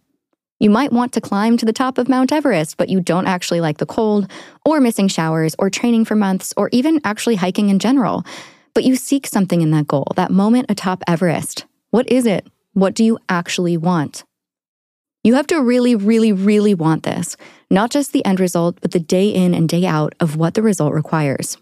You 0.59 0.71
might 0.71 0.91
want 0.91 1.13
to 1.13 1.21
climb 1.21 1.57
to 1.57 1.67
the 1.67 1.73
top 1.73 1.99
of 1.99 2.09
Mount 2.09 2.31
Everest, 2.31 2.77
but 2.77 2.89
you 2.89 2.99
don't 2.99 3.27
actually 3.27 3.61
like 3.61 3.77
the 3.77 3.85
cold, 3.85 4.31
or 4.65 4.79
missing 4.79 5.07
showers, 5.07 5.55
or 5.59 5.69
training 5.69 6.05
for 6.05 6.15
months, 6.15 6.51
or 6.57 6.69
even 6.71 6.99
actually 7.03 7.35
hiking 7.35 7.69
in 7.69 7.77
general. 7.77 8.23
But 8.73 8.85
you 8.85 8.95
seek 8.95 9.27
something 9.27 9.61
in 9.61 9.69
that 9.69 9.87
goal, 9.87 10.07
that 10.15 10.31
moment 10.31 10.71
atop 10.71 11.03
Everest. 11.07 11.65
What 11.91 12.09
is 12.09 12.25
it? 12.25 12.47
What 12.75 12.93
do 12.93 13.05
you 13.05 13.17
actually 13.29 13.77
want? 13.77 14.25
You 15.23 15.35
have 15.35 15.47
to 15.47 15.61
really, 15.61 15.95
really, 15.95 16.33
really 16.33 16.73
want 16.73 17.03
this, 17.03 17.37
not 17.71 17.89
just 17.89 18.11
the 18.11 18.23
end 18.25 18.41
result, 18.41 18.79
but 18.81 18.91
the 18.91 18.99
day 18.99 19.29
in 19.29 19.53
and 19.53 19.69
day 19.69 19.85
out 19.85 20.13
of 20.19 20.35
what 20.35 20.55
the 20.55 20.61
result 20.61 20.93
requires. 20.93 21.57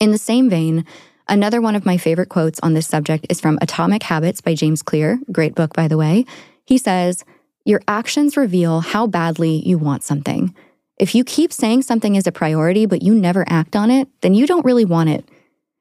In 0.00 0.10
the 0.10 0.18
same 0.18 0.50
vein, 0.50 0.84
another 1.28 1.62
one 1.62 1.74
of 1.74 1.86
my 1.86 1.96
favorite 1.96 2.28
quotes 2.28 2.60
on 2.60 2.74
this 2.74 2.86
subject 2.86 3.24
is 3.30 3.40
from 3.40 3.58
Atomic 3.62 4.02
Habits 4.02 4.42
by 4.42 4.54
James 4.54 4.82
Clear, 4.82 5.18
great 5.32 5.54
book, 5.54 5.72
by 5.72 5.88
the 5.88 5.96
way. 5.96 6.26
He 6.66 6.76
says, 6.76 7.24
Your 7.64 7.80
actions 7.88 8.36
reveal 8.36 8.80
how 8.80 9.06
badly 9.06 9.66
you 9.66 9.78
want 9.78 10.02
something. 10.02 10.54
If 10.98 11.14
you 11.14 11.24
keep 11.24 11.54
saying 11.54 11.82
something 11.82 12.16
is 12.16 12.26
a 12.26 12.32
priority, 12.32 12.84
but 12.84 13.00
you 13.00 13.14
never 13.14 13.46
act 13.48 13.74
on 13.74 13.90
it, 13.90 14.08
then 14.20 14.34
you 14.34 14.46
don't 14.46 14.66
really 14.66 14.84
want 14.84 15.08
it. 15.08 15.26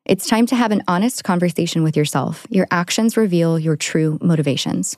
It's 0.06 0.28
time 0.28 0.46
to 0.48 0.56
have 0.56 0.72
an 0.72 0.84
honest 0.86 1.24
conversation 1.24 1.82
with 1.82 1.96
yourself. 1.96 2.46
Your 2.50 2.68
actions 2.72 3.16
reveal 3.16 3.58
your 3.58 3.78
true 3.78 4.18
motivations. 4.22 4.98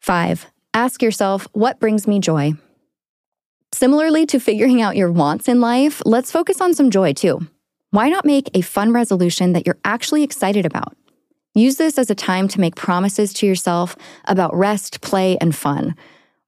Five, 0.00 0.46
ask 0.72 1.02
yourself, 1.02 1.48
what 1.52 1.80
brings 1.80 2.06
me 2.06 2.20
joy? 2.20 2.52
Similarly 3.72 4.24
to 4.26 4.38
figuring 4.38 4.80
out 4.80 4.96
your 4.96 5.10
wants 5.10 5.48
in 5.48 5.60
life, 5.60 6.00
let's 6.04 6.30
focus 6.30 6.60
on 6.60 6.74
some 6.74 6.90
joy 6.90 7.12
too. 7.12 7.40
Why 7.90 8.08
not 8.08 8.24
make 8.24 8.50
a 8.54 8.60
fun 8.60 8.92
resolution 8.92 9.52
that 9.52 9.66
you're 9.66 9.78
actually 9.84 10.22
excited 10.22 10.64
about? 10.64 10.96
Use 11.54 11.76
this 11.76 11.98
as 11.98 12.08
a 12.08 12.14
time 12.14 12.46
to 12.48 12.60
make 12.60 12.76
promises 12.76 13.32
to 13.34 13.46
yourself 13.46 13.96
about 14.26 14.54
rest, 14.54 15.00
play, 15.00 15.36
and 15.40 15.54
fun. 15.54 15.96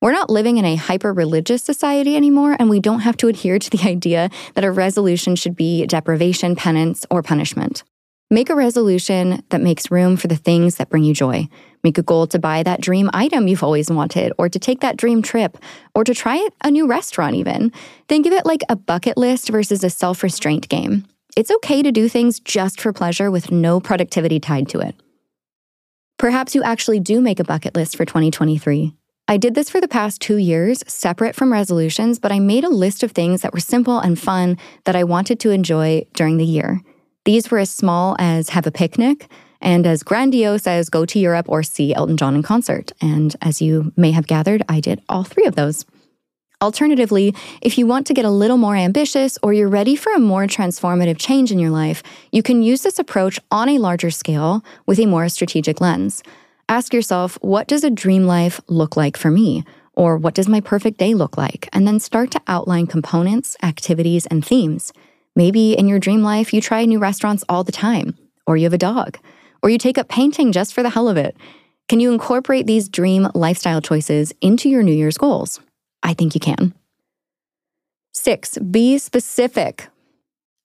We're 0.04 0.12
not 0.12 0.28
living 0.28 0.58
in 0.58 0.66
a 0.66 0.76
hyper 0.76 1.14
religious 1.14 1.62
society 1.62 2.14
anymore, 2.14 2.56
and 2.58 2.68
we 2.68 2.78
don't 2.78 3.00
have 3.00 3.16
to 3.16 3.28
adhere 3.28 3.58
to 3.58 3.70
the 3.70 3.88
idea 3.88 4.28
that 4.52 4.62
a 4.62 4.70
resolution 4.70 5.34
should 5.34 5.56
be 5.56 5.86
deprivation, 5.86 6.56
penance, 6.56 7.06
or 7.10 7.22
punishment. 7.22 7.84
Make 8.30 8.50
a 8.50 8.54
resolution 8.54 9.42
that 9.48 9.62
makes 9.62 9.90
room 9.90 10.18
for 10.18 10.28
the 10.28 10.36
things 10.36 10.74
that 10.74 10.90
bring 10.90 11.04
you 11.04 11.14
joy. 11.14 11.48
Make 11.82 11.96
a 11.96 12.02
goal 12.02 12.26
to 12.26 12.38
buy 12.38 12.62
that 12.64 12.82
dream 12.82 13.08
item 13.14 13.48
you've 13.48 13.62
always 13.62 13.90
wanted, 13.90 14.34
or 14.36 14.50
to 14.50 14.58
take 14.58 14.80
that 14.80 14.98
dream 14.98 15.22
trip, 15.22 15.56
or 15.94 16.04
to 16.04 16.12
try 16.12 16.50
a 16.62 16.70
new 16.70 16.86
restaurant, 16.86 17.34
even. 17.34 17.72
Think 18.06 18.26
of 18.26 18.34
it 18.34 18.44
like 18.44 18.60
a 18.68 18.76
bucket 18.76 19.16
list 19.16 19.48
versus 19.48 19.82
a 19.82 19.88
self 19.88 20.22
restraint 20.22 20.68
game. 20.68 21.06
It's 21.34 21.50
okay 21.50 21.82
to 21.82 21.90
do 21.90 22.10
things 22.10 22.40
just 22.40 22.78
for 22.78 22.92
pleasure 22.92 23.30
with 23.30 23.50
no 23.50 23.80
productivity 23.80 24.38
tied 24.38 24.68
to 24.68 24.80
it. 24.80 24.96
Perhaps 26.18 26.54
you 26.54 26.62
actually 26.62 27.00
do 27.00 27.22
make 27.22 27.40
a 27.40 27.44
bucket 27.44 27.74
list 27.74 27.96
for 27.96 28.04
2023. 28.04 28.92
I 29.26 29.38
did 29.38 29.54
this 29.54 29.70
for 29.70 29.80
the 29.80 29.88
past 29.88 30.20
two 30.20 30.36
years, 30.36 30.84
separate 30.86 31.34
from 31.34 31.50
resolutions, 31.50 32.18
but 32.18 32.30
I 32.30 32.40
made 32.40 32.62
a 32.62 32.68
list 32.68 33.02
of 33.02 33.12
things 33.12 33.40
that 33.40 33.54
were 33.54 33.60
simple 33.60 33.98
and 33.98 34.18
fun 34.18 34.58
that 34.84 34.96
I 34.96 35.04
wanted 35.04 35.40
to 35.40 35.50
enjoy 35.50 36.04
during 36.12 36.36
the 36.36 36.44
year. 36.44 36.82
These 37.24 37.50
were 37.50 37.58
as 37.58 37.70
small 37.70 38.16
as 38.18 38.50
have 38.50 38.66
a 38.66 38.70
picnic, 38.70 39.30
and 39.62 39.86
as 39.86 40.02
grandiose 40.02 40.66
as 40.66 40.90
go 40.90 41.06
to 41.06 41.18
Europe 41.18 41.46
or 41.48 41.62
see 41.62 41.94
Elton 41.94 42.18
John 42.18 42.34
in 42.34 42.42
concert. 42.42 42.92
And 43.00 43.34
as 43.40 43.62
you 43.62 43.94
may 43.96 44.10
have 44.10 44.26
gathered, 44.26 44.62
I 44.68 44.80
did 44.80 45.00
all 45.08 45.24
three 45.24 45.46
of 45.46 45.56
those. 45.56 45.86
Alternatively, 46.60 47.34
if 47.62 47.78
you 47.78 47.86
want 47.86 48.06
to 48.08 48.14
get 48.14 48.26
a 48.26 48.30
little 48.30 48.58
more 48.58 48.76
ambitious 48.76 49.38
or 49.42 49.54
you're 49.54 49.68
ready 49.68 49.96
for 49.96 50.12
a 50.12 50.20
more 50.20 50.44
transformative 50.46 51.18
change 51.18 51.50
in 51.50 51.58
your 51.58 51.70
life, 51.70 52.02
you 52.30 52.42
can 52.42 52.62
use 52.62 52.82
this 52.82 52.98
approach 52.98 53.40
on 53.50 53.70
a 53.70 53.78
larger 53.78 54.10
scale 54.10 54.62
with 54.84 54.98
a 54.98 55.06
more 55.06 55.30
strategic 55.30 55.80
lens. 55.80 56.22
Ask 56.68 56.94
yourself, 56.94 57.38
what 57.42 57.68
does 57.68 57.84
a 57.84 57.90
dream 57.90 58.26
life 58.26 58.60
look 58.68 58.96
like 58.96 59.16
for 59.16 59.30
me? 59.30 59.64
Or 59.92 60.16
what 60.16 60.34
does 60.34 60.48
my 60.48 60.60
perfect 60.60 60.98
day 60.98 61.14
look 61.14 61.36
like? 61.36 61.68
And 61.72 61.86
then 61.86 62.00
start 62.00 62.30
to 62.32 62.40
outline 62.48 62.86
components, 62.86 63.56
activities, 63.62 64.26
and 64.26 64.44
themes. 64.44 64.92
Maybe 65.36 65.72
in 65.72 65.88
your 65.88 65.98
dream 65.98 66.22
life, 66.22 66.54
you 66.54 66.60
try 66.60 66.84
new 66.84 66.98
restaurants 66.98 67.44
all 67.48 67.64
the 67.64 67.72
time, 67.72 68.16
or 68.46 68.56
you 68.56 68.64
have 68.64 68.72
a 68.72 68.78
dog, 68.78 69.18
or 69.62 69.70
you 69.70 69.78
take 69.78 69.98
up 69.98 70.08
painting 70.08 70.52
just 70.52 70.72
for 70.72 70.82
the 70.82 70.90
hell 70.90 71.08
of 71.08 71.16
it. 71.16 71.36
Can 71.88 72.00
you 72.00 72.12
incorporate 72.12 72.66
these 72.66 72.88
dream 72.88 73.28
lifestyle 73.34 73.80
choices 73.80 74.32
into 74.40 74.68
your 74.68 74.82
New 74.82 74.94
Year's 74.94 75.18
goals? 75.18 75.60
I 76.02 76.14
think 76.14 76.34
you 76.34 76.40
can. 76.40 76.74
Six, 78.12 78.56
be 78.58 78.96
specific. 78.98 79.88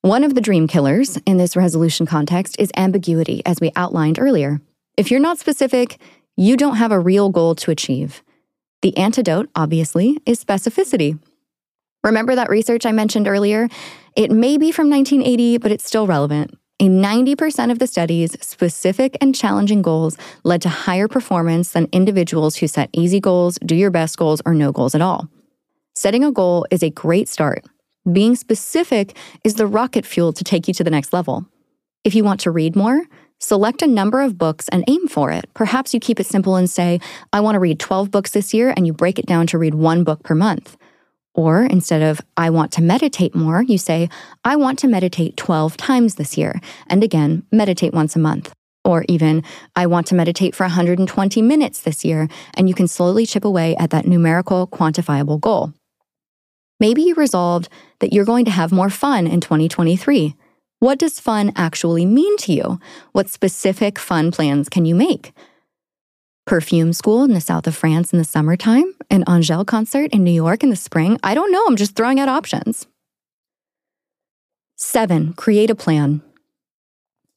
One 0.02 0.24
of 0.24 0.34
the 0.34 0.42
dream 0.42 0.68
killers 0.68 1.18
in 1.26 1.38
this 1.38 1.58
resolution 1.58 2.06
context 2.06 2.56
is 2.58 2.72
ambiguity, 2.78 3.42
as 3.46 3.60
we 3.60 3.72
outlined 3.76 4.18
earlier. 4.18 4.62
If 5.00 5.10
you're 5.10 5.22
not 5.22 5.40
specific, 5.40 5.98
you 6.36 6.58
don't 6.58 6.76
have 6.76 6.92
a 6.92 7.00
real 7.00 7.30
goal 7.30 7.56
to 7.56 7.72
achieve. 7.72 8.22
The 8.82 8.98
antidote, 8.98 9.50
obviously, 9.56 10.18
is 10.26 10.44
specificity. 10.44 11.18
Remember 12.04 12.36
that 12.36 12.50
research 12.50 12.86
I 12.86 12.92
mentioned 12.92 13.26
earlier? 13.26 13.70
It 14.18 14.30
may 14.30 14.58
be 14.58 14.74
from 14.74 14.90
1980, 14.90 15.60
but 15.60 15.72
it's 15.72 15.86
still 15.86 16.06
relevant. 16.06 16.54
In 16.80 17.02
90% 17.02 17.72
of 17.72 17.80
the 17.80 17.88
studies, 17.88 18.36
specific 18.46 19.16
and 19.22 19.34
challenging 19.34 19.82
goals 19.82 20.18
led 20.44 20.62
to 20.64 20.70
higher 20.70 21.08
performance 21.08 21.72
than 21.72 21.88
individuals 21.94 22.58
who 22.58 22.68
set 22.68 22.90
easy 22.92 23.22
goals, 23.22 23.58
do 23.66 23.76
your 23.76 23.92
best 23.92 24.18
goals, 24.18 24.42
or 24.46 24.54
no 24.54 24.74
goals 24.74 24.96
at 24.96 25.02
all. 25.02 25.30
Setting 25.96 26.26
a 26.26 26.32
goal 26.34 26.66
is 26.72 26.84
a 26.84 26.90
great 26.90 27.30
start. 27.30 27.64
Being 28.12 28.36
specific 28.36 29.16
is 29.46 29.54
the 29.54 29.66
rocket 29.66 30.06
fuel 30.06 30.34
to 30.34 30.44
take 30.44 30.68
you 30.68 30.74
to 30.74 30.84
the 30.84 30.92
next 30.92 31.14
level. 31.14 31.46
If 32.04 32.16
you 32.16 32.26
want 32.26 32.42
to 32.42 32.52
read 32.52 32.76
more, 32.76 33.04
select 33.40 33.82
a 33.82 33.88
number 33.88 34.22
of 34.22 34.38
books 34.38 34.68
and 34.70 34.84
aim 34.88 35.08
for 35.08 35.32
it. 35.32 35.46
Perhaps 35.54 35.94
you 35.94 36.00
keep 36.00 36.20
it 36.20 36.26
simple 36.26 36.56
and 36.56 36.70
say, 36.70 37.00
I 37.34 37.40
want 37.40 37.56
to 37.56 37.60
read 37.60 37.80
12 37.80 38.12
books 38.12 38.32
this 38.32 38.54
year, 38.54 38.74
and 38.76 38.86
you 38.86 38.94
break 38.94 39.18
it 39.18 39.26
down 39.26 39.48
to 39.48 39.58
read 39.58 39.74
one 39.74 40.04
book 40.04 40.24
per 40.24 40.36
month. 40.36 40.78
Or 41.34 41.64
instead 41.64 42.02
of, 42.02 42.20
I 42.36 42.50
want 42.50 42.72
to 42.74 42.82
meditate 42.82 43.34
more, 43.34 43.62
you 43.62 43.78
say, 43.78 44.10
I 44.44 44.56
want 44.56 44.80
to 44.80 44.88
meditate 44.88 45.38
12 45.38 45.78
times 45.78 46.16
this 46.16 46.38
year. 46.38 46.60
And 46.88 47.04
again, 47.04 47.44
meditate 47.52 47.94
once 47.94 48.16
a 48.16 48.20
month. 48.20 48.52
Or 48.84 49.06
even, 49.08 49.44
I 49.76 49.86
want 49.86 50.08
to 50.08 50.16
meditate 50.16 50.56
for 50.56 50.64
120 50.64 51.42
minutes 51.42 51.82
this 51.82 52.04
year. 52.04 52.28
And 52.56 52.68
you 52.68 52.76
can 52.76 52.88
slowly 52.88 53.26
chip 53.26 53.46
away 53.46 53.76
at 53.78 53.92
that 53.92 54.08
numerical, 54.08 54.68
quantifiable 54.68 55.40
goal. 55.40 55.74
Maybe 56.80 57.04
you 57.04 57.16
resolved 57.16 57.70
that 58.00 58.14
you're 58.14 58.26
going 58.26 58.46
to 58.46 58.52
have 58.52 58.72
more 58.72 58.90
fun 58.90 59.28
in 59.28 59.42
2023. 59.42 60.36
What 60.80 61.00
does 61.00 61.20
fun 61.20 61.52
actually 61.56 62.06
mean 62.06 62.38
to 62.38 62.54
you? 62.54 62.80
What 63.12 63.30
specific 63.30 64.00
fun 64.00 64.32
plans 64.32 64.70
can 64.70 64.86
you 64.86 64.96
make? 64.96 65.34
perfume 66.50 66.92
school 66.94 67.24
in 67.24 67.36
the 67.36 67.40
south 67.40 67.68
of 67.68 67.76
France 67.76 68.12
in 68.12 68.18
the 68.18 68.26
summertime, 68.26 68.96
an 69.12 69.24
Angèle 69.26 69.68
concert 69.68 70.10
in 70.12 70.24
New 70.24 70.32
York 70.32 70.64
in 70.64 70.72
the 70.72 70.76
spring. 70.76 71.20
I 71.22 71.36
don't 71.36 71.52
know. 71.52 71.64
I'm 71.68 71.76
just 71.76 71.96
throwing 71.96 72.20
out 72.20 72.28
options. 72.28 72.88
Seven, 74.76 75.34
create 75.34 75.70
a 75.70 75.76
plan. 75.76 76.24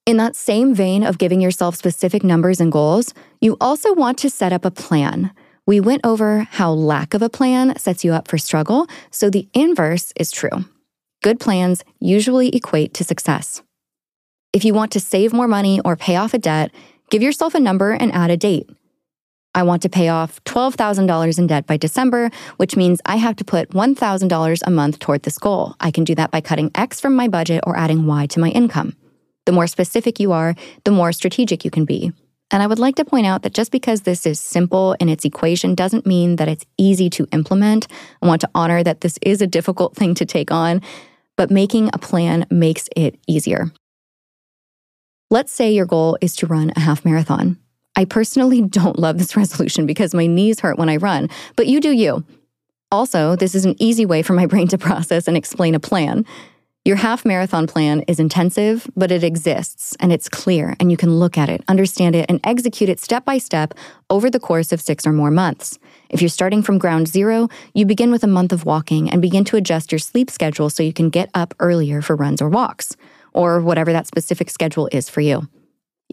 In 0.07 0.17
that 0.17 0.35
same 0.35 0.75
vein 0.75 1.03
of 1.03 1.19
giving 1.19 1.43
yourself 1.43 1.77
specific 1.77 2.25
numbers 2.25 2.59
and 2.59 2.73
goals, 2.73 3.13
you 3.39 3.59
also 3.61 3.93
want 3.93 4.17
to 4.21 4.31
set 4.31 4.51
up 4.51 4.65
a 4.65 4.71
plan. 4.71 5.31
We 5.67 5.79
went 5.79 6.07
over 6.07 6.49
how 6.51 6.73
lack 6.73 7.13
of 7.13 7.21
a 7.21 7.29
plan 7.29 7.79
sets 7.79 8.05
you 8.05 8.15
up 8.15 8.29
for 8.29 8.39
struggle, 8.39 8.87
so 9.11 9.29
the 9.29 9.47
inverse 9.53 10.15
is 10.17 10.31
true. 10.31 10.65
Good 11.23 11.39
plans 11.39 11.85
usually 12.01 12.49
equate 12.49 12.95
to 12.95 13.05
success. 13.05 13.63
If 14.53 14.65
you 14.65 14.75
want 14.75 14.91
to 14.93 15.01
save 15.01 15.33
more 15.33 15.47
money 15.47 15.81
or 15.85 15.95
pay 15.95 16.17
off 16.17 16.35
a 16.35 16.39
debt, 16.39 16.73
give 17.11 17.23
yourself 17.23 17.55
a 17.55 17.61
number 17.61 17.93
and 17.93 18.13
add 18.13 18.31
a 18.31 18.37
date. 18.37 18.69
I 19.55 19.63
want 19.63 19.83
to 19.83 19.89
pay 19.89 20.09
off 20.09 20.43
$12,000 20.45 21.39
in 21.39 21.47
debt 21.47 21.67
by 21.67 21.77
December, 21.77 22.31
which 22.57 22.75
means 22.75 23.01
I 23.07 23.17
have 23.17 23.37
to 23.37 23.45
put 23.45 23.71
$1,000 23.71 24.63
a 24.67 24.71
month 24.71 24.99
toward 24.99 25.23
this 25.23 25.39
goal. 25.39 25.77
I 25.79 25.93
can 25.93 26.03
do 26.03 26.17
that 26.17 26.33
by 26.33 26.41
cutting 26.41 26.73
X 26.75 27.01
from 27.01 27.15
my 27.15 27.29
budget 27.29 27.63
or 27.67 27.77
adding 27.77 28.05
Y 28.07 28.27
to 28.27 28.41
my 28.41 28.49
income. 28.49 28.97
The 29.47 29.53
more 29.53 29.69
specific 29.69 30.19
you 30.19 30.33
are, 30.33 30.57
the 30.83 30.91
more 30.91 31.13
strategic 31.13 31.65
you 31.65 31.71
can 31.71 31.85
be. 31.85 32.13
And 32.51 32.65
I 32.65 32.67
would 32.67 32.81
like 32.81 32.97
to 32.97 33.05
point 33.05 33.27
out 33.27 33.43
that 33.43 33.55
just 33.55 33.71
because 33.71 34.03
this 34.03 34.27
is 34.27 34.41
simple 34.41 34.97
in 34.99 35.09
its 35.09 35.25
equation 35.25 35.77
doesn't 35.77 36.05
mean 36.05 36.37
that 36.37 36.49
it's 36.49 36.67
easy 36.79 37.09
to 37.11 37.29
implement. 37.31 37.87
I 38.21 38.27
want 38.27 38.41
to 38.41 38.51
honor 38.57 38.83
that 38.83 39.03
this 39.03 39.21
is 39.23 39.41
a 39.41 39.47
difficult 39.47 39.95
thing 39.97 40.15
to 40.17 40.27
take 40.27 40.51
on, 40.51 40.83
but 41.37 41.51
making 41.51 41.91
a 41.93 41.99
plan 41.99 42.47
makes 42.51 42.89
it 42.97 43.19
easier. 43.27 43.73
Let's 45.31 45.53
say 45.53 45.73
your 45.73 45.87
goal 45.87 46.19
is 46.21 46.37
to 46.37 46.47
run 46.47 46.73
a 46.77 46.81
half 46.81 47.05
marathon. 47.05 47.59
I 47.97 48.05
personally 48.05 48.63
don't 48.79 48.99
love 48.99 49.19
this 49.19 49.37
resolution 49.37 49.87
because 49.87 50.15
my 50.15 50.27
knees 50.27 50.61
hurt 50.61 50.79
when 50.79 50.89
I 50.89 50.97
run, 50.97 51.29
but 51.57 51.67
you 51.67 51.81
do 51.81 51.93
you. 51.93 52.25
Also, 52.91 53.37
this 53.37 53.55
is 53.55 53.65
an 53.65 53.75
easy 53.79 54.05
way 54.05 54.23
for 54.23 54.35
my 54.35 54.47
brain 54.47 54.69
to 54.69 54.79
process 54.89 55.27
and 55.27 55.37
explain 55.37 55.75
a 55.75 55.81
plan. 55.81 56.27
Your 56.85 56.97
half 56.97 57.25
marathon 57.25 57.69
plan 57.69 58.03
is 58.09 58.19
intensive, 58.19 58.91
but 58.97 59.13
it 59.13 59.23
exists 59.23 59.97
and 60.01 60.13
it's 60.13 60.29
clear, 60.29 60.75
and 60.81 60.91
you 60.91 60.97
can 60.97 61.15
look 61.15 61.39
at 61.39 61.49
it, 61.49 61.63
understand 61.69 62.17
it, 62.17 62.27
and 62.29 62.41
execute 62.43 62.91
it 62.91 62.99
step 62.99 63.25
by 63.25 63.39
step 63.39 63.73
over 64.11 64.29
the 64.29 64.41
course 64.41 64.73
of 64.73 64.81
six 64.81 65.07
or 65.07 65.13
more 65.13 65.31
months. 65.31 65.79
If 66.13 66.21
you're 66.21 66.29
starting 66.29 66.63
from 66.63 66.77
ground 66.77 67.09
zero, 67.09 67.49
you 67.73 67.87
begin 67.87 68.13
with 68.13 68.23
a 68.23 68.27
month 68.27 68.53
of 68.53 68.67
walking 68.67 69.11
and 69.11 69.23
begin 69.23 69.45
to 69.47 69.57
adjust 69.57 69.91
your 69.91 69.99
sleep 69.99 70.31
schedule 70.31 70.69
so 70.69 70.83
you 70.83 70.93
can 70.93 71.09
get 71.09 71.31
up 71.33 71.55
earlier 71.59 72.03
for 72.03 72.15
runs 72.15 72.43
or 72.43 72.51
walks, 72.51 72.95
or 73.33 73.63
whatever 73.63 73.95
that 73.95 74.07
specific 74.07 74.51
schedule 74.51 74.91
is 74.93 75.09
for 75.09 75.23
you. 75.23 75.49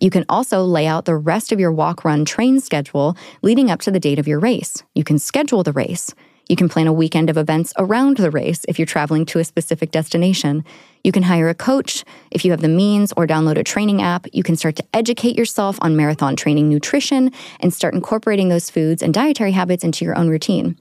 You 0.02 0.10
can 0.10 0.24
also 0.30 0.64
lay 0.64 0.88
out 0.88 1.04
the 1.04 1.18
rest 1.18 1.52
of 1.52 1.60
your 1.60 1.74
walk, 1.74 2.06
run, 2.06 2.24
train 2.24 2.62
schedule 2.62 3.18
leading 3.42 3.70
up 3.70 3.82
to 3.82 3.92
the 3.92 4.00
date 4.00 4.20
of 4.20 4.28
your 4.28 4.40
race. 4.40 4.82
You 4.96 5.04
can 5.04 5.20
schedule 5.20 5.64
the 5.64 5.74
race. 5.74 6.16
You 6.48 6.56
can 6.56 6.70
plan 6.70 6.88
a 6.88 6.94
weekend 6.94 7.30
of 7.30 7.38
events 7.38 7.74
around 7.78 8.16
the 8.16 8.32
race 8.32 8.66
if 8.70 8.80
you're 8.80 8.86
traveling 8.86 9.26
to 9.28 9.40
a 9.40 9.44
specific 9.44 9.92
destination. 9.92 10.64
You 11.04 11.12
can 11.12 11.24
hire 11.24 11.50
a 11.50 11.56
coach 11.56 12.04
if 12.32 12.44
you 12.44 12.52
have 12.52 12.62
the 12.62 12.68
means 12.68 13.14
or 13.16 13.26
download 13.26 13.58
a 13.58 13.64
training 13.64 14.02
app. 14.02 14.28
You 14.34 14.44
can 14.44 14.56
start 14.56 14.76
to 14.78 14.86
educate 14.94 15.38
yourself 15.38 15.78
on 15.82 15.96
marathon 15.96 16.36
training 16.36 16.70
nutrition 16.70 17.32
and 17.60 17.74
start 17.74 17.94
incorporating 17.94 18.50
those 18.50 18.70
foods 18.70 19.02
and 19.02 19.14
dietary 19.14 19.52
habits 19.52 19.84
into 19.84 20.06
your 20.06 20.18
own 20.18 20.30
routine. 20.30 20.78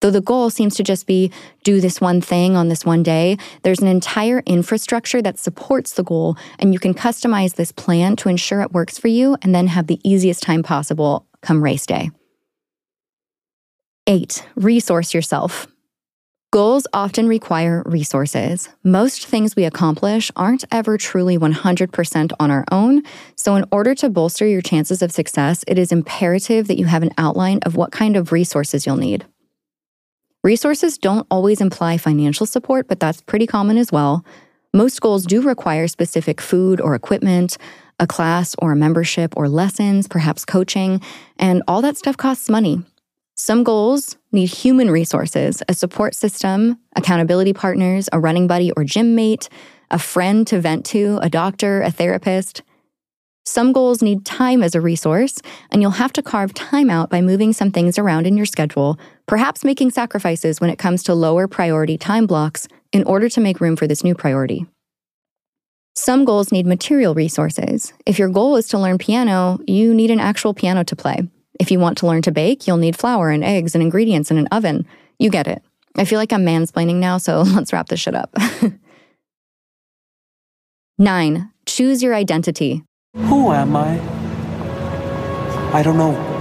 Though 0.00 0.10
the 0.10 0.20
goal 0.20 0.50
seems 0.50 0.74
to 0.76 0.82
just 0.82 1.06
be 1.06 1.32
do 1.62 1.80
this 1.80 1.98
one 1.98 2.20
thing 2.20 2.56
on 2.56 2.68
this 2.68 2.84
one 2.84 3.02
day, 3.02 3.38
there's 3.62 3.80
an 3.80 3.88
entire 3.88 4.42
infrastructure 4.44 5.22
that 5.22 5.38
supports 5.38 5.92
the 5.92 6.02
goal, 6.02 6.36
and 6.58 6.74
you 6.74 6.78
can 6.78 6.92
customize 6.92 7.54
this 7.54 7.72
plan 7.72 8.16
to 8.16 8.28
ensure 8.28 8.60
it 8.60 8.72
works 8.72 8.98
for 8.98 9.08
you 9.08 9.38
and 9.40 9.54
then 9.54 9.68
have 9.68 9.86
the 9.86 10.00
easiest 10.04 10.42
time 10.42 10.62
possible 10.62 11.26
come 11.40 11.64
race 11.64 11.86
day. 11.86 12.10
Eight, 14.06 14.46
resource 14.56 15.14
yourself. 15.14 15.66
Goals 16.54 16.86
often 16.92 17.26
require 17.26 17.82
resources. 17.84 18.68
Most 18.84 19.26
things 19.26 19.56
we 19.56 19.64
accomplish 19.64 20.30
aren't 20.36 20.62
ever 20.70 20.96
truly 20.96 21.36
100% 21.36 22.32
on 22.38 22.50
our 22.52 22.64
own. 22.70 23.02
So, 23.34 23.56
in 23.56 23.64
order 23.72 23.92
to 23.96 24.08
bolster 24.08 24.46
your 24.46 24.60
chances 24.60 25.02
of 25.02 25.10
success, 25.10 25.64
it 25.66 25.80
is 25.80 25.90
imperative 25.90 26.68
that 26.68 26.78
you 26.78 26.84
have 26.84 27.02
an 27.02 27.10
outline 27.18 27.58
of 27.66 27.74
what 27.74 27.90
kind 27.90 28.16
of 28.16 28.30
resources 28.30 28.86
you'll 28.86 28.98
need. 28.98 29.26
Resources 30.44 30.96
don't 30.96 31.26
always 31.28 31.60
imply 31.60 31.98
financial 31.98 32.46
support, 32.46 32.86
but 32.86 33.00
that's 33.00 33.20
pretty 33.20 33.48
common 33.48 33.76
as 33.76 33.90
well. 33.90 34.24
Most 34.72 35.00
goals 35.00 35.26
do 35.26 35.42
require 35.42 35.88
specific 35.88 36.40
food 36.40 36.80
or 36.80 36.94
equipment, 36.94 37.58
a 37.98 38.06
class 38.06 38.54
or 38.60 38.70
a 38.70 38.76
membership 38.76 39.36
or 39.36 39.48
lessons, 39.48 40.06
perhaps 40.06 40.44
coaching, 40.44 41.00
and 41.36 41.64
all 41.66 41.82
that 41.82 41.96
stuff 41.96 42.16
costs 42.16 42.48
money. 42.48 42.84
Some 43.36 43.64
goals 43.64 44.16
need 44.30 44.48
human 44.48 44.90
resources, 44.90 45.60
a 45.68 45.74
support 45.74 46.14
system, 46.14 46.78
accountability 46.94 47.52
partners, 47.52 48.08
a 48.12 48.20
running 48.20 48.46
buddy 48.46 48.70
or 48.72 48.84
gym 48.84 49.16
mate, 49.16 49.48
a 49.90 49.98
friend 49.98 50.46
to 50.46 50.60
vent 50.60 50.86
to, 50.86 51.18
a 51.20 51.28
doctor, 51.28 51.82
a 51.82 51.90
therapist. 51.90 52.62
Some 53.44 53.72
goals 53.72 54.02
need 54.02 54.24
time 54.24 54.62
as 54.62 54.76
a 54.76 54.80
resource, 54.80 55.40
and 55.70 55.82
you'll 55.82 55.90
have 55.90 56.12
to 56.14 56.22
carve 56.22 56.54
time 56.54 56.88
out 56.88 57.10
by 57.10 57.20
moving 57.20 57.52
some 57.52 57.72
things 57.72 57.98
around 57.98 58.26
in 58.28 58.36
your 58.36 58.46
schedule, 58.46 58.98
perhaps 59.26 59.64
making 59.64 59.90
sacrifices 59.90 60.60
when 60.60 60.70
it 60.70 60.78
comes 60.78 61.02
to 61.02 61.14
lower 61.14 61.48
priority 61.48 61.98
time 61.98 62.26
blocks 62.26 62.68
in 62.92 63.02
order 63.02 63.28
to 63.28 63.40
make 63.40 63.60
room 63.60 63.74
for 63.74 63.88
this 63.88 64.04
new 64.04 64.14
priority. 64.14 64.64
Some 65.96 66.24
goals 66.24 66.52
need 66.52 66.66
material 66.66 67.14
resources. 67.14 67.92
If 68.06 68.18
your 68.18 68.28
goal 68.28 68.56
is 68.56 68.68
to 68.68 68.78
learn 68.78 68.98
piano, 68.98 69.58
you 69.66 69.92
need 69.92 70.12
an 70.12 70.20
actual 70.20 70.54
piano 70.54 70.84
to 70.84 70.96
play. 70.96 71.28
If 71.60 71.70
you 71.70 71.78
want 71.78 71.98
to 71.98 72.06
learn 72.06 72.22
to 72.22 72.32
bake, 72.32 72.66
you'll 72.66 72.76
need 72.76 72.96
flour 72.96 73.30
and 73.30 73.44
eggs 73.44 73.74
and 73.74 73.82
ingredients 73.82 74.30
and 74.30 74.38
an 74.38 74.48
oven. 74.48 74.86
You 75.18 75.30
get 75.30 75.46
it. 75.46 75.62
I 75.96 76.04
feel 76.04 76.18
like 76.18 76.32
I'm 76.32 76.44
mansplaining 76.44 76.96
now, 76.96 77.18
so 77.18 77.42
let's 77.54 77.72
wrap 77.72 77.88
this 77.88 78.00
shit 78.00 78.14
up. 78.14 78.34
Nine, 80.98 81.50
choose 81.66 82.02
your 82.02 82.14
identity. 82.14 82.82
Who 83.16 83.52
am 83.52 83.76
I? 83.76 84.00
I 85.72 85.82
don't 85.82 85.96
know. 85.96 86.34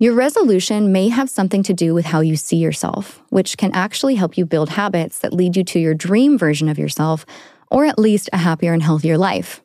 Your 0.00 0.14
resolution 0.14 0.92
may 0.92 1.08
have 1.08 1.30
something 1.30 1.62
to 1.62 1.72
do 1.72 1.94
with 1.94 2.04
how 2.04 2.20
you 2.20 2.36
see 2.36 2.56
yourself, 2.56 3.22
which 3.30 3.56
can 3.56 3.72
actually 3.72 4.16
help 4.16 4.36
you 4.36 4.44
build 4.44 4.70
habits 4.70 5.20
that 5.20 5.32
lead 5.32 5.56
you 5.56 5.64
to 5.64 5.78
your 5.78 5.94
dream 5.94 6.36
version 6.36 6.68
of 6.68 6.78
yourself, 6.78 7.24
or 7.70 7.86
at 7.86 7.98
least 7.98 8.28
a 8.32 8.38
happier 8.38 8.72
and 8.72 8.82
healthier 8.82 9.16
life. 9.16 9.62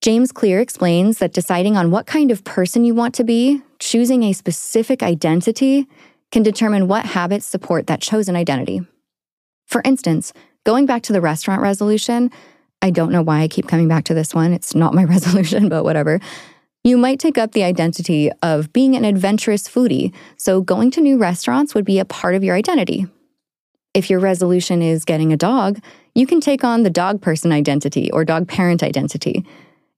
James 0.00 0.32
Clear 0.32 0.60
explains 0.60 1.18
that 1.18 1.34
deciding 1.34 1.76
on 1.76 1.90
what 1.90 2.06
kind 2.06 2.30
of 2.30 2.42
person 2.44 2.84
you 2.84 2.94
want 2.94 3.14
to 3.16 3.24
be, 3.24 3.60
choosing 3.78 4.22
a 4.22 4.32
specific 4.32 5.02
identity, 5.02 5.86
can 6.32 6.42
determine 6.42 6.88
what 6.88 7.04
habits 7.04 7.44
support 7.44 7.86
that 7.86 8.00
chosen 8.00 8.34
identity. 8.34 8.80
For 9.66 9.82
instance, 9.84 10.32
going 10.64 10.86
back 10.86 11.02
to 11.02 11.12
the 11.12 11.20
restaurant 11.20 11.60
resolution, 11.60 12.30
I 12.80 12.90
don't 12.90 13.12
know 13.12 13.20
why 13.20 13.40
I 13.40 13.48
keep 13.48 13.68
coming 13.68 13.88
back 13.88 14.04
to 14.04 14.14
this 14.14 14.34
one. 14.34 14.54
It's 14.54 14.74
not 14.74 14.94
my 14.94 15.04
resolution, 15.16 15.68
but 15.68 15.84
whatever. 15.84 16.18
You 16.82 16.96
might 16.96 17.20
take 17.20 17.36
up 17.36 17.52
the 17.52 17.64
identity 17.64 18.30
of 18.42 18.72
being 18.72 18.96
an 18.96 19.04
adventurous 19.04 19.68
foodie, 19.68 20.14
so 20.38 20.62
going 20.62 20.90
to 20.92 21.02
new 21.02 21.18
restaurants 21.18 21.74
would 21.74 21.84
be 21.84 21.98
a 21.98 22.06
part 22.06 22.34
of 22.34 22.42
your 22.42 22.56
identity. 22.56 23.06
If 23.92 24.08
your 24.08 24.20
resolution 24.20 24.80
is 24.80 25.04
getting 25.04 25.30
a 25.30 25.36
dog, 25.36 25.78
you 26.14 26.26
can 26.26 26.40
take 26.40 26.64
on 26.64 26.84
the 26.84 26.90
dog 26.90 27.20
person 27.20 27.52
identity 27.52 28.10
or 28.12 28.24
dog 28.24 28.48
parent 28.48 28.82
identity. 28.82 29.44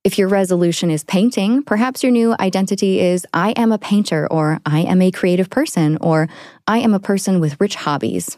If 0.05 0.19
your 0.19 0.27
resolution 0.27 0.91
is 0.91 1.05
painting, 1.05 1.63
perhaps 1.63 2.03
your 2.03 2.11
new 2.11 2.35
identity 2.41 2.99
is 2.99 3.25
I 3.33 3.53
am 3.53 3.71
a 3.71 3.79
painter, 3.79 4.27
or 4.33 4.59
I 4.67 4.81
am 4.81 5.01
a 5.01 5.13
creative 5.13 5.49
person, 5.49 5.97
or 6.01 6.29
I 6.67 6.79
am 6.79 6.93
a 6.93 6.99
person 6.99 7.39
with 7.39 7.61
rich 7.61 7.77
hobbies. 7.77 8.37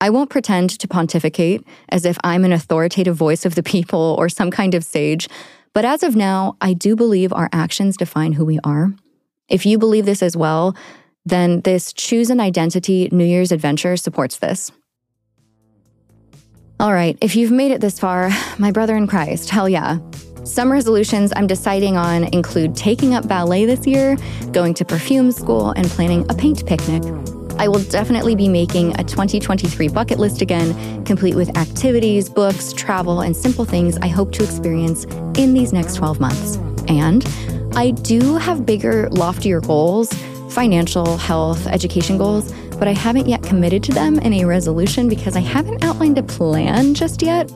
I 0.00 0.10
won't 0.10 0.30
pretend 0.30 0.70
to 0.70 0.88
pontificate 0.88 1.64
as 1.90 2.04
if 2.04 2.18
I'm 2.24 2.44
an 2.44 2.52
authoritative 2.52 3.14
voice 3.14 3.46
of 3.46 3.54
the 3.54 3.62
people 3.62 4.16
or 4.18 4.28
some 4.28 4.50
kind 4.50 4.74
of 4.74 4.84
sage, 4.84 5.28
but 5.74 5.84
as 5.84 6.02
of 6.02 6.16
now, 6.16 6.56
I 6.60 6.72
do 6.72 6.96
believe 6.96 7.32
our 7.32 7.48
actions 7.52 7.96
define 7.96 8.32
who 8.32 8.44
we 8.44 8.58
are. 8.64 8.92
If 9.48 9.64
you 9.64 9.78
believe 9.78 10.06
this 10.06 10.24
as 10.24 10.36
well, 10.36 10.76
then 11.24 11.60
this 11.60 11.92
Choose 11.92 12.30
an 12.30 12.40
Identity 12.40 13.08
New 13.12 13.24
Year's 13.24 13.52
adventure 13.52 13.96
supports 13.96 14.38
this. 14.38 14.72
All 16.80 16.92
right, 16.92 17.16
if 17.20 17.36
you've 17.36 17.52
made 17.52 17.70
it 17.70 17.80
this 17.80 18.00
far, 18.00 18.30
my 18.58 18.72
brother 18.72 18.96
in 18.96 19.06
Christ, 19.06 19.50
hell 19.50 19.68
yeah. 19.68 19.98
Some 20.44 20.70
resolutions 20.70 21.32
I'm 21.34 21.46
deciding 21.46 21.96
on 21.96 22.24
include 22.34 22.76
taking 22.76 23.14
up 23.14 23.26
ballet 23.26 23.64
this 23.64 23.86
year, 23.86 24.16
going 24.52 24.74
to 24.74 24.84
perfume 24.84 25.32
school, 25.32 25.70
and 25.70 25.86
planning 25.86 26.26
a 26.28 26.34
paint 26.34 26.66
picnic. 26.66 27.02
I 27.58 27.66
will 27.66 27.82
definitely 27.84 28.34
be 28.34 28.48
making 28.48 28.98
a 29.00 29.04
2023 29.04 29.88
bucket 29.88 30.18
list 30.18 30.42
again, 30.42 31.04
complete 31.04 31.34
with 31.34 31.56
activities, 31.56 32.28
books, 32.28 32.74
travel, 32.74 33.20
and 33.20 33.34
simple 33.34 33.64
things 33.64 33.96
I 33.98 34.08
hope 34.08 34.32
to 34.32 34.44
experience 34.44 35.04
in 35.38 35.54
these 35.54 35.72
next 35.72 35.94
12 35.94 36.20
months. 36.20 36.56
And 36.88 37.24
I 37.74 37.92
do 37.92 38.36
have 38.36 38.66
bigger, 38.66 39.08
loftier 39.10 39.60
goals 39.60 40.12
financial, 40.50 41.16
health, 41.16 41.66
education 41.66 42.16
goals, 42.16 42.52
but 42.78 42.86
I 42.86 42.92
haven't 42.92 43.26
yet 43.26 43.42
committed 43.42 43.82
to 43.84 43.92
them 43.92 44.20
in 44.20 44.32
a 44.34 44.44
resolution 44.44 45.08
because 45.08 45.36
I 45.36 45.40
haven't 45.40 45.82
outlined 45.82 46.16
a 46.16 46.22
plan 46.22 46.94
just 46.94 47.22
yet 47.22 47.50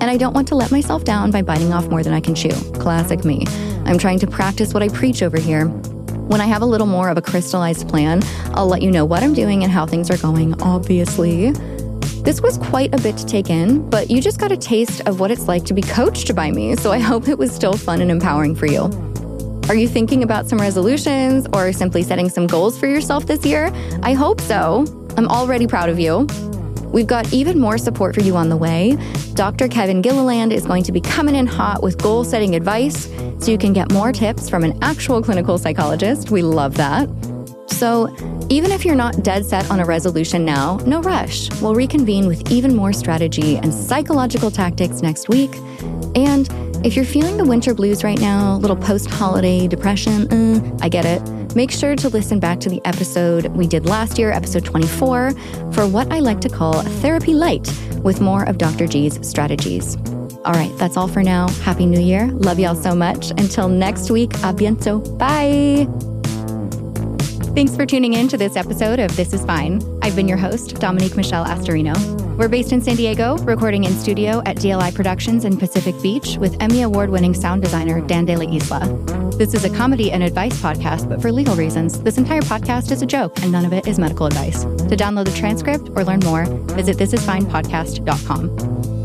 and 0.00 0.10
I 0.10 0.16
don't 0.16 0.34
want 0.34 0.48
to 0.48 0.54
let 0.54 0.70
myself 0.70 1.04
down 1.04 1.30
by 1.30 1.42
biting 1.42 1.72
off 1.72 1.88
more 1.88 2.02
than 2.02 2.12
I 2.12 2.20
can 2.20 2.34
chew. 2.34 2.52
Classic 2.74 3.24
me. 3.24 3.44
I'm 3.84 3.98
trying 3.98 4.18
to 4.20 4.26
practice 4.26 4.74
what 4.74 4.82
I 4.82 4.88
preach 4.88 5.22
over 5.22 5.38
here. 5.38 5.66
When 6.28 6.40
I 6.40 6.46
have 6.46 6.62
a 6.62 6.66
little 6.66 6.86
more 6.86 7.08
of 7.08 7.16
a 7.16 7.22
crystallized 7.22 7.88
plan, 7.88 8.22
I'll 8.54 8.68
let 8.68 8.82
you 8.82 8.90
know 8.90 9.04
what 9.04 9.22
I'm 9.22 9.34
doing 9.34 9.62
and 9.62 9.72
how 9.72 9.86
things 9.86 10.10
are 10.10 10.18
going, 10.18 10.60
obviously. 10.60 11.52
This 12.22 12.42
was 12.42 12.58
quite 12.58 12.94
a 12.94 12.98
bit 12.98 13.16
to 13.16 13.24
take 13.24 13.48
in, 13.48 13.88
but 13.88 14.10
you 14.10 14.20
just 14.20 14.38
got 14.38 14.52
a 14.52 14.56
taste 14.56 15.00
of 15.06 15.20
what 15.20 15.30
it's 15.30 15.48
like 15.48 15.64
to 15.64 15.74
be 15.74 15.82
coached 15.82 16.34
by 16.34 16.50
me, 16.50 16.76
so 16.76 16.92
I 16.92 16.98
hope 17.10 17.28
it 17.28 17.38
was 17.38 17.50
still 17.50 17.72
fun 17.72 18.02
and 18.02 18.10
empowering 18.10 18.54
for 18.54 18.66
you. 18.66 18.90
Are 19.68 19.74
you 19.74 19.88
thinking 19.88 20.22
about 20.22 20.46
some 20.46 20.58
resolutions 20.58 21.46
or 21.52 21.72
simply 21.72 22.02
setting 22.02 22.28
some 22.28 22.46
goals 22.46 22.78
for 22.78 22.86
yourself 22.86 23.26
this 23.26 23.44
year? 23.44 23.70
I 24.02 24.12
hope 24.12 24.40
so. 24.40 24.84
I'm 25.16 25.28
already 25.28 25.66
proud 25.66 25.88
of 25.88 25.98
you. 25.98 26.26
We've 26.92 27.06
got 27.06 27.32
even 27.32 27.58
more 27.58 27.78
support 27.78 28.14
for 28.14 28.22
you 28.22 28.36
on 28.36 28.48
the 28.48 28.56
way. 28.56 28.96
Dr. 29.34 29.68
Kevin 29.68 30.02
Gilliland 30.02 30.52
is 30.52 30.66
going 30.66 30.82
to 30.84 30.92
be 30.92 31.00
coming 31.00 31.34
in 31.34 31.46
hot 31.46 31.82
with 31.82 31.98
goal 31.98 32.24
setting 32.24 32.54
advice 32.54 33.08
so 33.38 33.50
you 33.50 33.58
can 33.58 33.72
get 33.72 33.92
more 33.92 34.12
tips 34.12 34.48
from 34.48 34.64
an 34.64 34.78
actual 34.82 35.22
clinical 35.22 35.58
psychologist. 35.58 36.30
We 36.30 36.42
love 36.42 36.76
that. 36.76 37.08
So, 37.68 38.08
even 38.48 38.72
if 38.72 38.84
you're 38.84 38.96
not 38.96 39.22
dead 39.22 39.44
set 39.44 39.70
on 39.70 39.78
a 39.78 39.84
resolution 39.84 40.44
now, 40.44 40.78
no 40.78 41.00
rush. 41.00 41.48
We'll 41.60 41.74
reconvene 41.74 42.26
with 42.26 42.50
even 42.50 42.74
more 42.74 42.92
strategy 42.92 43.56
and 43.56 43.72
psychological 43.72 44.50
tactics 44.50 45.00
next 45.00 45.28
week. 45.28 45.54
And 46.16 46.48
if 46.84 46.96
you're 46.96 47.04
feeling 47.04 47.36
the 47.36 47.44
winter 47.44 47.74
blues 47.74 48.02
right 48.02 48.18
now, 48.18 48.56
little 48.56 48.76
post 48.76 49.08
holiday 49.10 49.68
depression, 49.68 50.32
uh, 50.32 50.78
I 50.80 50.88
get 50.88 51.04
it. 51.04 51.37
Make 51.58 51.72
sure 51.72 51.96
to 51.96 52.08
listen 52.08 52.38
back 52.38 52.60
to 52.60 52.68
the 52.68 52.80
episode 52.84 53.46
we 53.46 53.66
did 53.66 53.84
last 53.84 54.16
year, 54.16 54.30
episode 54.30 54.64
24, 54.64 55.32
for 55.72 55.88
what 55.88 56.08
I 56.12 56.20
like 56.20 56.40
to 56.42 56.48
call 56.48 56.82
Therapy 57.02 57.34
Light 57.34 57.66
with 58.04 58.20
more 58.20 58.44
of 58.44 58.58
Dr. 58.58 58.86
G's 58.86 59.18
strategies. 59.28 59.96
All 60.44 60.52
right, 60.52 60.70
that's 60.76 60.96
all 60.96 61.08
for 61.08 61.20
now. 61.20 61.48
Happy 61.64 61.84
New 61.84 61.98
Year. 61.98 62.28
Love 62.28 62.60
y'all 62.60 62.76
so 62.76 62.94
much. 62.94 63.32
Until 63.32 63.68
next 63.68 64.08
week, 64.08 64.32
a 64.34 64.54
biento. 64.54 65.02
Bye. 65.18 65.88
Thanks 67.56 67.74
for 67.74 67.84
tuning 67.84 68.14
in 68.14 68.28
to 68.28 68.36
this 68.36 68.54
episode 68.54 69.00
of 69.00 69.16
This 69.16 69.32
Is 69.32 69.44
Fine. 69.44 69.82
I've 70.00 70.14
been 70.14 70.28
your 70.28 70.38
host, 70.38 70.76
Dominique 70.76 71.16
Michelle 71.16 71.44
Astorino. 71.44 72.27
We're 72.38 72.46
based 72.46 72.72
in 72.72 72.80
San 72.80 72.94
Diego, 72.94 73.36
recording 73.38 73.82
in 73.82 73.92
studio 73.94 74.40
at 74.46 74.58
DLI 74.58 74.94
Productions 74.94 75.44
in 75.44 75.56
Pacific 75.56 76.00
Beach 76.00 76.36
with 76.36 76.56
Emmy 76.62 76.82
Award 76.82 77.10
winning 77.10 77.34
sound 77.34 77.62
designer 77.62 78.00
Dan 78.00 78.26
De 78.26 78.36
La 78.36 78.48
Isla. 78.48 78.86
This 79.32 79.54
is 79.54 79.64
a 79.64 79.74
comedy 79.74 80.12
and 80.12 80.22
advice 80.22 80.54
podcast, 80.62 81.08
but 81.08 81.20
for 81.20 81.32
legal 81.32 81.56
reasons, 81.56 82.00
this 82.00 82.16
entire 82.16 82.42
podcast 82.42 82.92
is 82.92 83.02
a 83.02 83.06
joke 83.06 83.36
and 83.42 83.50
none 83.50 83.64
of 83.64 83.72
it 83.72 83.88
is 83.88 83.98
medical 83.98 84.26
advice. 84.26 84.62
To 84.62 84.96
download 84.96 85.24
the 85.24 85.32
transcript 85.32 85.88
or 85.96 86.04
learn 86.04 86.20
more, 86.20 86.46
visit 86.76 86.96
thisisfinepodcast.com. 86.98 88.97